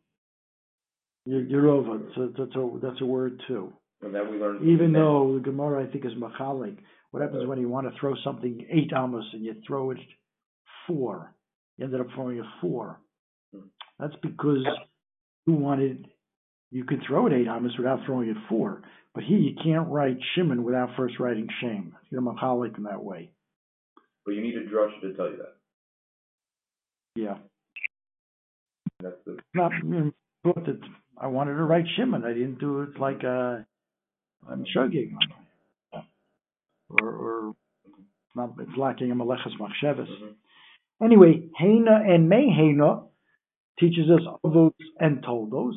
you're, 1.26 1.42
you're 1.42 1.68
over. 1.68 2.00
So 2.16 2.32
that's 2.36 2.56
a 2.56 2.78
that's 2.82 3.00
a 3.00 3.06
word 3.06 3.40
too. 3.46 3.72
And 4.02 4.14
that 4.14 4.30
we 4.30 4.38
from 4.38 4.68
Even 4.68 4.92
though 4.92 5.34
the 5.34 5.40
Gemara 5.40 5.86
I 5.86 5.90
think 5.90 6.04
is 6.04 6.12
machalik. 6.12 6.78
What 7.10 7.22
happens 7.22 7.46
when 7.46 7.60
you 7.60 7.68
want 7.68 7.92
to 7.92 7.98
throw 7.98 8.14
something 8.24 8.66
eight 8.70 8.92
amos 8.96 9.24
and 9.32 9.44
you 9.44 9.56
throw 9.66 9.90
it 9.90 9.98
four? 10.86 11.34
You 11.76 11.86
ended 11.86 12.00
up 12.00 12.06
throwing 12.14 12.40
a 12.40 12.44
four. 12.60 13.00
Hmm. 13.52 13.66
That's 13.98 14.14
because 14.22 14.64
you 15.46 15.54
wanted 15.54 16.06
you 16.70 16.84
could 16.84 17.02
throw 17.06 17.26
it 17.26 17.32
eight 17.32 17.48
amas 17.48 17.72
without 17.76 18.00
throwing 18.06 18.28
it 18.28 18.36
four. 18.48 18.82
But 19.12 19.24
here 19.24 19.38
you 19.38 19.56
can't 19.62 19.88
write 19.88 20.18
Shimon 20.34 20.62
without 20.62 20.90
first 20.96 21.18
writing 21.18 21.48
Shem. 21.60 21.94
You're 22.10 22.22
machalik 22.22 22.78
in 22.78 22.84
that 22.84 23.02
way. 23.02 23.32
But 24.24 24.32
you 24.32 24.42
need 24.42 24.54
a 24.54 24.64
drasha 24.64 25.00
to 25.00 25.12
tell 25.14 25.30
you 25.30 25.38
that. 25.38 25.56
Yeah. 27.16 27.38
That's 29.02 29.16
the, 29.26 29.38
Not, 29.54 29.72
know, 29.82 30.12
that 30.44 30.80
I 31.18 31.26
wanted 31.26 31.54
to 31.54 31.64
write 31.64 31.86
Shimon. 31.96 32.24
I 32.24 32.34
didn't 32.34 32.60
do 32.60 32.82
it 32.82 33.00
like 33.00 33.24
uh, 33.24 33.58
I'm 34.48 34.64
shogig. 34.76 35.12
Or, 36.90 37.08
or 37.08 37.48
it's 37.50 38.36
not, 38.36 38.54
it's 38.58 38.76
lacking 38.76 39.10
a 39.10 39.14
malechas 39.14 39.56
machshavas. 39.58 40.08
mhm. 40.08 40.34
Anyway, 41.02 41.48
Hena 41.56 42.02
and 42.06 42.30
Mehena 42.30 43.04
teaches 43.78 44.10
us 44.10 44.20
avos 44.44 44.72
and 44.98 45.22
toldos. 45.22 45.74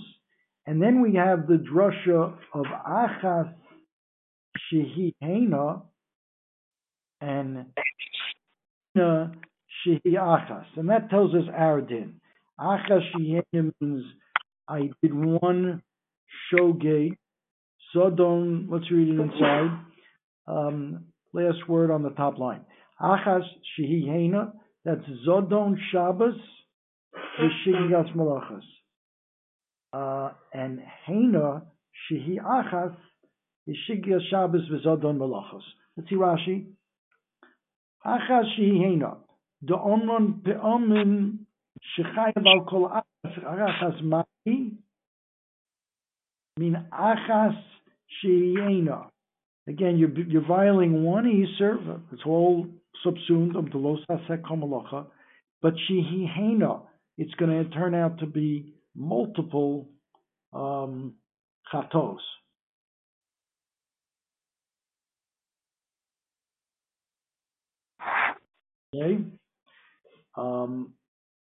And 0.65 0.81
then 0.81 1.01
we 1.01 1.15
have 1.15 1.47
the 1.47 1.55
drasha 1.55 2.33
of 2.53 2.65
Achas 2.65 3.53
Shehi 4.71 5.13
Hena 5.21 5.81
and 7.21 7.65
Shehi 8.97 9.33
Achas. 10.05 10.65
And 10.75 10.89
that 10.89 11.09
tells 11.09 11.33
us 11.33 11.43
our 11.55 11.81
din. 11.81 12.19
Achas 12.59 13.01
Shehi 13.15 13.43
means 13.53 14.03
I 14.67 14.89
did 15.01 15.13
one 15.13 15.81
shoge, 16.53 17.17
Sodom, 17.93 18.67
let's 18.71 18.89
read 18.91 19.07
it 19.07 19.19
inside. 19.19 19.79
Um, 20.47 21.05
last 21.31 21.69
word 21.69 21.91
on 21.91 22.03
the 22.03 22.09
top 22.09 22.39
line. 22.39 22.61
Achas 22.99 23.43
Shehi 23.77 24.07
Hena, 24.07 24.53
that's 24.83 25.03
Zodon 25.27 25.75
Shabbos 25.91 26.35
V'Shigas 27.39 28.15
Malachas. 28.15 28.63
Uh, 29.93 30.33
and 30.53 30.79
Hena 31.05 31.63
Shehi 32.11 32.37
Achas 32.39 32.95
V'Shigas 33.69 34.21
Shabbos 34.29 34.61
V'Zodon 34.71 35.17
Malachas. 35.17 35.61
Let's 35.95 36.09
see 36.09 36.15
Rashi. 36.15 36.65
Achas 38.05 38.45
Shehi 38.57 38.81
Hena. 38.81 39.17
The 39.61 39.75
Omron 39.75 40.41
Pe'omin 40.43 41.37
Shechayav 41.97 42.45
Al 42.45 42.65
Kol 42.65 42.89
Achas 42.89 43.43
Achas 43.43 44.01
Ma'i 44.01 44.71
Min 46.57 46.85
Achas 46.91 47.55
Shehi 48.21 49.07
Again, 49.67 49.97
you're, 49.97 50.11
you're 50.27 50.45
violating 50.45 51.03
one 51.03 51.25
Eser, 51.25 52.01
it's 52.11 52.23
all 52.25 52.67
subsumed 53.03 53.55
of 53.55 53.71
the 53.71 53.77
Los 53.77 53.99
Hasek 54.09 54.41
Kamalacha, 54.41 55.05
but 55.61 55.73
Shehihena, 55.89 56.81
it's 57.17 57.33
going 57.35 57.63
to 57.63 57.69
turn 57.69 57.95
out 57.95 58.19
to 58.19 58.25
be 58.25 58.73
multiple 58.95 59.87
um, 60.51 61.13
chatos. 61.73 62.17
Okay? 68.95 69.23
Um, 70.35 70.93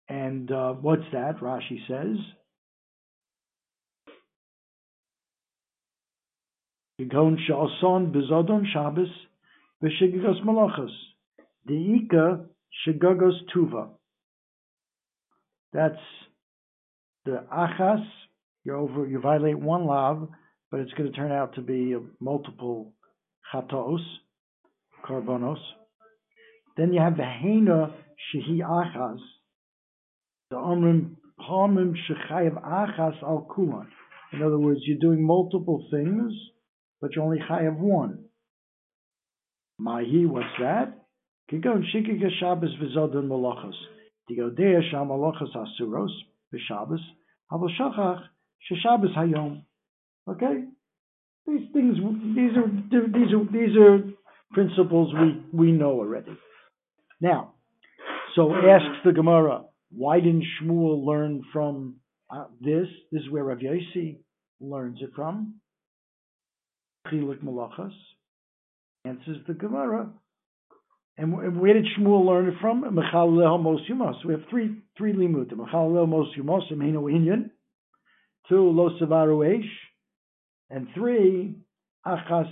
and 0.10 0.52
uh, 0.52 0.74
what's 0.74 1.04
that? 1.12 1.40
Rashi 1.40 1.86
says. 1.88 2.18
Gegon 7.00 7.38
she'ason 7.38 8.12
bezodon 8.12 8.66
Shabbos 8.74 9.10
v'shigigos 9.84 10.44
malachos. 10.44 10.90
Deika 11.70 12.46
shigagos 12.88 13.36
tuva. 13.54 13.90
That's 15.74 16.02
the 17.26 17.44
achas. 17.54 18.04
You're 18.64 18.78
over. 18.78 19.06
You 19.06 19.20
violate 19.20 19.60
one 19.60 19.86
lav, 19.86 20.28
but 20.72 20.80
it's 20.80 20.94
going 20.94 21.12
to 21.12 21.16
turn 21.16 21.32
out 21.32 21.54
to 21.56 21.62
be 21.62 21.96
multiple 22.20 22.94
chatos, 23.54 24.04
karbonos. 25.08 25.60
Then 26.78 26.94
you 26.94 27.00
have 27.00 27.18
the 27.18 27.24
hena 27.24 27.94
shehi 28.34 28.60
achas. 28.60 29.20
The 30.50 30.56
omrim 30.56 31.18
palmim 31.40 31.94
shechayev 32.10 32.62
achas 32.64 33.22
al 33.22 33.48
kulan. 33.54 33.88
In 34.34 34.42
other 34.42 34.58
words, 34.58 34.80
you're 34.84 35.00
doing 35.00 35.24
multiple 35.26 35.88
things, 35.92 36.34
but 37.02 37.16
you 37.16 37.22
only 37.22 37.40
chayev 37.40 37.78
one. 37.78 38.26
Mahi, 39.80 40.26
what's 40.26 40.46
that? 40.60 41.06
Kigon 41.52 41.84
shikika 41.94 42.30
Shabbos 42.40 42.72
v'zodon 42.82 43.28
malachos. 43.28 43.76
Digodea 44.30 44.82
sham 44.90 45.08
malachos 45.10 45.56
asuros 45.56 46.10
v'Shabbos. 46.54 47.00
Havel 47.52 47.70
shachach 47.80 48.24
sheShabbos 48.72 49.16
hayom. 49.16 49.62
Okay, 50.30 50.66
these 51.46 51.70
things, 51.72 51.96
these 52.36 52.58
are 52.58 52.68
these 53.08 53.34
are 53.34 53.46
these 53.52 53.78
are 53.78 54.00
principles 54.52 55.14
we 55.14 55.42
we 55.54 55.72
know 55.72 55.92
already. 55.92 56.38
Now, 57.22 57.54
so 58.36 58.54
asks 58.54 59.00
the 59.06 59.14
Gemara, 59.14 59.64
why 59.90 60.20
didn't 60.20 60.44
Shmuel 60.62 61.06
learn 61.06 61.44
from 61.54 61.96
uh, 62.30 62.46
this? 62.60 62.88
This 63.12 63.22
is 63.22 63.30
where 63.30 63.46
Rav 63.46 63.60
Yossi 63.60 64.18
learns 64.60 65.00
it 65.02 65.12
from. 65.16 65.56
Chilik 67.12 67.44
Malachas? 67.44 67.94
answers 69.08 69.38
the 69.48 69.54
Gemara. 69.54 70.10
And, 71.18 71.34
where 71.60 71.74
did 71.74 71.88
Shmuel 71.98 72.26
learn 72.26 72.48
it 72.48 72.56
from? 72.62 72.84
Mechal 72.84 73.30
leho 73.32 73.62
mos 73.62 73.80
yumos. 73.90 74.24
We 74.24 74.34
have 74.34 74.44
three 74.50 74.76
three 74.98 75.14
limudim. 75.14 75.54
Mechal 75.54 75.92
leho 75.92 76.08
mos 76.08 76.28
yumos 76.38 76.72
inyan. 76.72 77.50
Two 78.48 78.70
lo 78.70 78.90
savaru 79.00 79.40
eish. 79.40 79.70
And 80.70 80.88
three 80.94 81.56
achas 82.06 82.52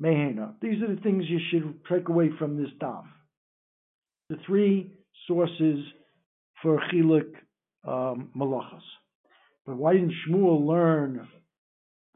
mehena. 0.00 0.54
These 0.60 0.82
are 0.82 0.94
the 0.94 1.00
things 1.00 1.24
you 1.28 1.40
should 1.50 1.80
take 1.90 2.08
away 2.08 2.30
from 2.38 2.56
this 2.56 2.70
daf. 2.80 3.04
The 4.30 4.36
three 4.46 4.92
sources 5.26 5.84
for 6.62 6.80
chilik 6.92 7.32
um, 7.84 8.30
malachas. 8.36 8.82
But 9.66 9.76
why 9.76 9.94
didn't 9.94 10.14
Shmuel 10.28 10.64
learn 10.66 11.26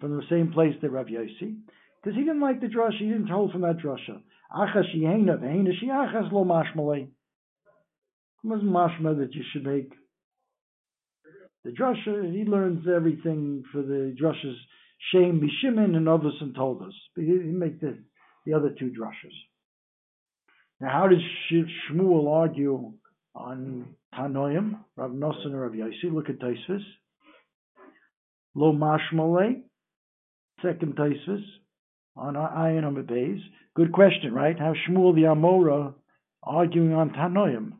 from 0.00 0.16
the 0.16 0.22
same 0.30 0.52
place 0.52 0.74
that 0.82 0.90
Rav 0.90 1.06
Yossi? 1.06 1.56
Because 2.02 2.16
he 2.16 2.24
didn't 2.24 2.40
like 2.40 2.60
the 2.60 2.66
drasha. 2.66 2.98
He 2.98 3.08
didn't 3.08 3.28
hold 3.28 3.52
from 3.52 3.62
that 3.62 3.78
drasha. 3.78 4.20
Achas 4.54 4.94
yehena 4.96 5.38
v'hena 5.38 5.70
shiachas 5.82 6.32
lo 6.32 6.44
mashmalei. 6.44 7.04
It 7.04 7.10
wasn't 8.44 8.70
mashma 8.70 9.18
that 9.18 9.34
you 9.34 9.42
should 9.52 9.64
make 9.64 9.92
the 11.64 11.70
drasha. 11.70 12.32
He 12.32 12.44
learns 12.44 12.86
everything 12.88 13.64
for 13.72 13.82
the 13.82 14.16
drashas 14.20 14.54
Shem 15.12 15.40
Bishimin 15.40 15.96
and 15.96 16.08
others 16.08 16.34
and 16.40 16.54
told 16.54 16.82
us. 16.82 16.94
But 17.14 17.24
he 17.24 17.30
make 17.30 17.80
the, 17.80 17.98
the 18.46 18.54
other 18.54 18.70
two 18.78 18.90
drashas. 18.90 19.34
Now, 20.80 20.90
how 20.90 21.08
does 21.08 21.22
Sh- 21.48 21.90
Shmuel 21.90 22.32
argue 22.32 22.92
on 23.34 23.94
Tanoim, 24.14 24.78
Rav 24.96 25.10
Nosson 25.10 25.46
and 25.46 25.60
Rav 25.60 25.72
Yossi? 25.72 26.12
Look 26.12 26.28
at 26.28 26.38
Taisvis. 26.38 26.82
Lo 28.54 28.72
mashmalei. 28.72 29.62
Second 30.62 30.96
Taisvis 30.96 31.44
on 32.16 32.34
Ayin 32.34 32.82
Amabeis. 32.82 33.40
Good 33.74 33.92
question, 33.92 34.34
right? 34.34 34.58
How 34.58 34.74
Shmuel 34.88 35.14
the 35.14 35.22
Amora 35.22 35.94
arguing 36.42 36.92
on 36.92 37.10
Tanoim 37.10 37.72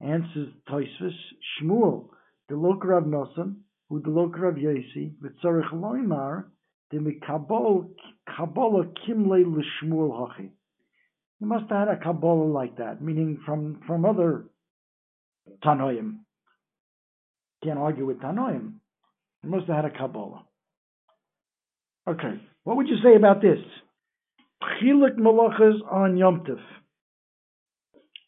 answers 0.00 0.52
Toisvis 0.68 1.14
Shmuel 1.60 2.08
the 2.48 2.56
Rav 2.56 3.04
Nosson 3.04 3.56
who 3.88 4.02
the 4.02 4.10
Rav 4.10 4.54
Yesi 4.54 5.12
with 5.22 5.32
Tzarich 5.40 5.72
Loimar 5.72 6.44
the 6.90 6.98
Mikabol 6.98 7.88
Kabbalah 8.36 8.86
Kimle 9.06 9.44
l'Shmuel 9.46 10.10
Hachi. 10.10 10.50
He 11.38 11.46
must 11.46 11.70
have 11.70 11.88
had 11.88 11.96
a 11.96 11.96
Kabbalah 11.96 12.44
like 12.44 12.76
that, 12.76 13.00
meaning 13.00 13.38
from 13.46 13.80
from 13.86 14.04
other 14.04 14.44
Tanoim. 15.64 16.18
Can't 17.64 17.78
argue 17.78 18.04
with 18.06 18.20
Tanoim. 18.20 18.74
He 19.42 19.48
must 19.48 19.66
have 19.66 19.76
had 19.76 19.84
a 19.86 19.90
Kabbalah. 19.90 20.44
Okay, 22.08 22.40
what 22.64 22.76
would 22.76 22.88
you 22.88 22.96
say 23.02 23.14
about 23.14 23.40
this? 23.40 23.58
Chilik 24.80 25.16
malachas 25.16 25.78
on 25.90 26.16
Yom 26.16 26.40
Tov. 26.44 26.58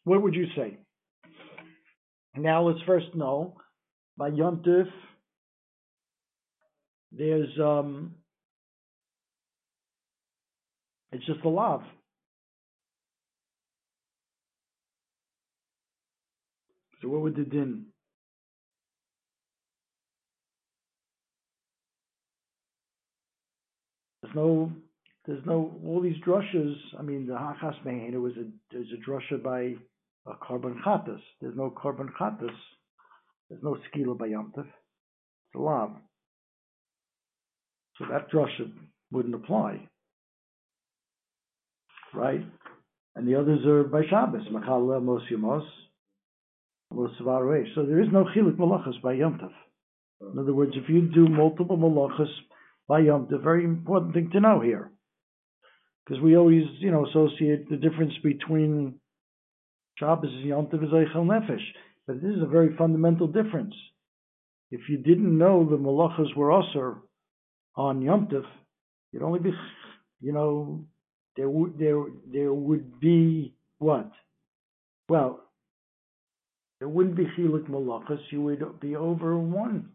What 0.05 0.21
would 0.21 0.35
you 0.35 0.45
say? 0.55 0.77
Now 2.37 2.63
let's 2.67 2.81
first 2.85 3.07
know 3.15 3.55
by 4.17 4.29
Yom 4.29 4.61
Tov 4.65 4.87
there's 7.17 7.49
um 7.59 8.15
it's 11.11 11.25
just 11.25 11.43
a 11.45 11.49
love. 11.49 11.81
So 17.01 17.07
what 17.07 17.21
would 17.21 17.35
the 17.35 17.43
din? 17.43 17.85
No, 24.35 24.69
there's 25.25 25.43
no, 25.45 25.71
all 25.85 26.01
these 26.01 26.21
drushes, 26.27 26.75
I 26.99 27.01
mean, 27.01 27.25
the 27.25 27.33
Hachas 27.33 27.75
it 27.85 28.17
was 28.17 28.33
a, 28.33 28.45
there's 28.69 28.87
a 28.91 29.09
drusha 29.09 29.41
by 29.41 29.75
a 30.29 30.35
korban 30.35 30.75
chatas. 30.85 31.21
There's 31.39 31.55
no 31.55 31.71
korban 31.71 32.09
chatas. 32.19 32.53
There's 33.49 33.63
no 33.63 33.77
skila 33.87 34.17
by 34.17 34.27
Yom 34.27 34.51
Tov. 34.55 34.65
It's 34.65 35.55
a 35.55 35.59
lav. 35.59 35.91
So 37.97 38.05
that 38.11 38.29
drusha 38.29 38.71
wouldn't 39.11 39.35
apply. 39.35 39.87
Right? 42.13 42.45
And 43.15 43.25
the 43.25 43.39
others 43.39 43.65
are 43.65 43.83
by 43.83 44.01
Shabbos, 44.09 44.45
Machal 44.51 44.99
Mos 45.01 45.21
So 46.91 47.85
there 47.85 48.01
is 48.01 48.09
no 48.11 48.25
Chilik 48.35 48.57
Malachas 48.57 49.01
by 49.01 49.13
Yom 49.13 49.39
Tov. 49.39 50.33
In 50.33 50.39
other 50.39 50.53
words, 50.53 50.73
if 50.75 50.89
you 50.89 51.03
do 51.03 51.27
multiple 51.29 51.77
Malachas 51.77 52.27
by 52.87 53.01
very 53.37 53.63
important 53.63 54.13
thing 54.13 54.29
to 54.31 54.39
know 54.39 54.61
here. 54.61 54.91
Because 56.05 56.21
we 56.21 56.37
always, 56.37 56.63
you 56.79 56.91
know, 56.91 57.05
associate 57.07 57.69
the 57.69 57.77
difference 57.77 58.13
between 58.23 58.99
Shabbos 59.97 60.29
and 60.31 60.45
Yom 60.45 60.67
Tov 60.67 60.83
is 60.83 60.89
Nefesh. 61.25 61.63
But 62.05 62.21
this 62.21 62.35
is 62.35 62.43
a 62.43 62.47
very 62.47 62.75
fundamental 62.77 63.27
difference. 63.27 63.73
If 64.69 64.81
you 64.89 64.97
didn't 64.97 65.37
know 65.37 65.67
the 65.67 65.77
Malachas 65.77 66.35
were 66.35 66.49
Osir 66.49 66.97
on 67.75 68.01
Yom 68.01 68.27
Tov, 68.27 68.43
you'd 69.11 69.23
only 69.23 69.39
be, 69.39 69.51
you 70.21 70.33
know, 70.33 70.85
there 71.37 71.49
would 71.49 71.77
there 71.77 72.03
there 72.31 72.53
would 72.53 72.99
be 72.99 73.55
what? 73.79 74.11
Well, 75.09 75.41
there 76.79 76.89
wouldn't 76.89 77.15
be 77.15 77.25
Chilik 77.37 77.69
Malachas, 77.69 78.19
you 78.31 78.41
would 78.41 78.79
be 78.79 78.95
over 78.95 79.37
one. 79.37 79.91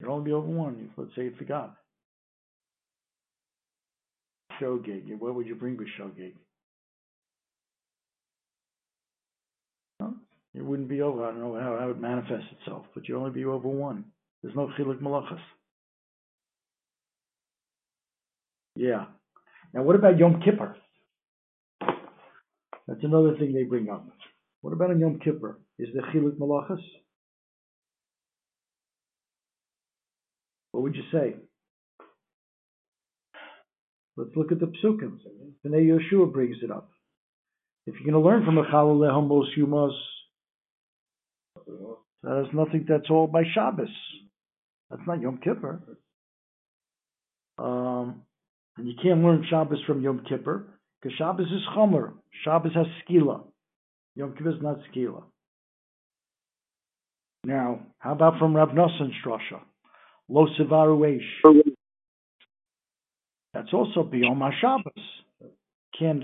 You'd 0.00 0.08
only 0.08 0.24
be 0.24 0.32
over 0.32 0.46
one, 0.46 0.90
let's 0.96 1.14
say 1.14 1.24
you 1.24 1.34
forgot. 1.38 1.76
Shogeg, 4.60 5.18
what 5.18 5.34
would 5.34 5.46
you 5.46 5.54
bring 5.54 5.76
with 5.76 5.88
Shogeg? 5.98 6.32
No, 10.00 10.14
it 10.54 10.64
wouldn't 10.64 10.88
be 10.88 11.02
over, 11.02 11.24
I 11.24 11.32
don't 11.32 11.40
know 11.40 11.60
how, 11.60 11.78
how 11.78 11.90
it 11.90 12.00
manifests 12.00 12.48
itself, 12.58 12.86
but 12.94 13.06
you'd 13.08 13.18
only 13.18 13.30
be 13.30 13.44
over 13.44 13.68
one. 13.68 14.06
There's 14.42 14.56
no 14.56 14.70
Chilik 14.78 15.00
Malachas. 15.00 15.40
Yeah. 18.74 19.04
Now, 19.74 19.82
what 19.82 19.96
about 19.96 20.18
Yom 20.18 20.40
Kippur? 20.42 20.76
That's 21.80 23.04
another 23.04 23.36
thing 23.36 23.52
they 23.52 23.64
bring 23.64 23.90
up. 23.90 24.06
What 24.62 24.72
about 24.72 24.90
on 24.90 25.00
Yom 25.00 25.20
Kippur? 25.22 25.60
Is 25.78 25.88
there 25.92 26.02
Chilik 26.14 26.38
Malachas? 26.38 26.80
What 30.80 30.94
would 30.94 30.96
you 30.96 31.02
say? 31.12 31.36
Let's 34.16 34.30
look 34.34 34.50
at 34.50 34.60
the 34.60 34.72
psukim. 34.82 35.18
Pnei 35.62 35.90
Yehoshua 35.90 36.32
brings 36.32 36.56
it 36.62 36.70
up. 36.70 36.88
If 37.86 37.96
you're 37.96 38.10
going 38.10 38.22
to 38.22 38.26
learn 38.26 38.46
from 38.46 38.56
a 38.56 38.62
Chalal 38.62 39.28
Mos 39.28 39.48
Yumas, 39.58 39.92
that 42.22 42.44
has 42.44 42.46
nothing. 42.54 42.86
That's 42.88 43.10
all 43.10 43.26
by 43.26 43.42
Shabbos. 43.54 43.90
That's 44.88 45.02
not 45.06 45.20
Yom 45.20 45.40
Kippur. 45.44 45.82
Um, 47.58 48.22
and 48.78 48.88
you 48.88 48.94
can't 49.02 49.22
learn 49.22 49.44
Shabbos 49.50 49.80
from 49.86 50.00
Yom 50.00 50.24
Kippur 50.26 50.66
because 51.02 51.14
Shabbos 51.18 51.48
is 51.48 51.60
Chomer. 51.76 52.14
Shabbos 52.42 52.72
has 52.74 52.86
skila. 53.04 53.42
Yom 54.16 54.32
Kippur 54.32 54.48
is 54.48 54.62
not 54.62 54.78
skila. 54.90 55.24
Now, 57.44 57.80
how 57.98 58.12
about 58.12 58.38
from 58.38 58.56
Rav 58.56 58.70
Nosson's 58.70 59.12
drasha? 59.22 59.60
Lo 60.30 60.46
Sevaru 60.58 61.00
Eish. 61.00 61.74
That's 63.52 63.72
also 63.72 64.04
Biyom 64.04 64.38
HaShabbos. 64.38 65.50
Can't 65.98 66.22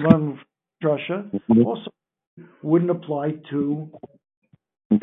learn 0.00 0.38
Strasha. 0.82 1.30
Mm-hmm. 1.30 1.62
Also 1.62 1.90
wouldn't 2.62 2.90
apply 2.90 3.32
to, 3.50 3.90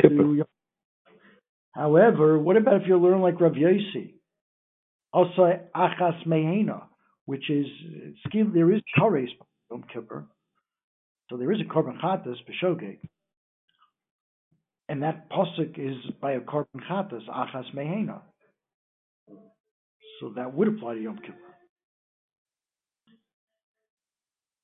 to 0.01 0.45
However, 1.71 2.37
what 2.37 2.57
about 2.57 2.81
if 2.81 2.87
you 2.87 2.97
learn 2.97 3.21
like 3.21 3.39
Rav 3.41 3.53
Yossi? 3.53 4.13
Also, 5.11 5.59
Achas 5.75 6.25
Mehena, 6.25 6.83
which 7.25 7.49
is, 7.49 7.65
skill, 8.27 8.45
there 8.53 8.71
is 8.71 8.81
Torah 8.97 9.25
Yom 9.71 9.83
Kippur. 9.91 10.25
So 11.29 11.37
there 11.37 11.51
is 11.51 11.59
a 11.61 11.63
Korban 11.63 11.99
Chatas, 11.99 12.35
B'Shogeg. 12.47 12.99
And 14.89 15.03
that 15.03 15.29
Pasuk 15.29 15.77
is 15.77 15.97
by 16.19 16.31
a 16.31 16.39
Korban 16.39 16.81
Chatas, 16.89 17.21
Achas 17.29 17.73
Mehena. 17.75 18.21
So 20.19 20.33
that 20.35 20.53
would 20.53 20.67
apply 20.67 20.95
to 20.95 21.01
Yom 21.01 21.17
Kippur. 21.17 21.37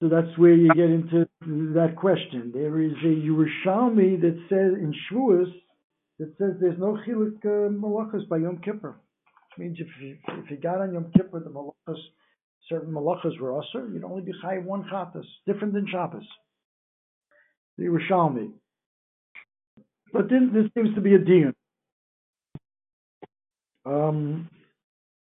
So 0.02 0.10
that's 0.10 0.36
where 0.38 0.54
you 0.54 0.70
get 0.74 0.90
into 0.90 1.28
that 1.76 1.96
question. 1.96 2.52
There 2.54 2.82
is 2.82 2.94
a 3.04 3.08
Yerushalmi 3.08 4.20
that 4.22 4.36
says 4.50 4.74
in 4.74 4.94
Shavuos 5.12 5.54
that 6.20 6.34
says 6.40 6.56
there's 6.60 6.80
no 6.80 6.98
chiluk 7.08 7.46
uh, 7.46 7.70
malachas 7.72 8.28
by 8.28 8.38
Yom 8.38 8.60
Kippur. 8.64 8.96
Which 9.58 9.60
means 9.60 9.78
if 9.80 9.88
you, 10.02 10.18
if 10.44 10.50
you 10.50 10.58
got 10.58 10.82
on 10.82 10.94
Yom 10.94 11.12
Kippur 11.16 11.40
the 11.40 11.52
malachas, 11.52 12.00
certain 12.68 12.92
malachas 12.92 13.40
were 13.40 13.58
usher, 13.60 13.88
you'd 13.94 14.04
only 14.04 14.24
be 14.24 14.34
high 14.42 14.58
one 14.58 14.84
chatas, 14.92 15.26
different 15.46 15.74
than 15.74 15.88
Shabbos. 15.88 16.26
The 17.78 17.86
Yerushalmi. 17.86 18.52
But 20.16 20.30
then 20.32 20.52
there 20.54 20.70
seems 20.76 20.96
to 20.96 21.02
be 21.02 21.16
a 21.16 21.20
din. 21.20 21.54
Um, 23.86 24.50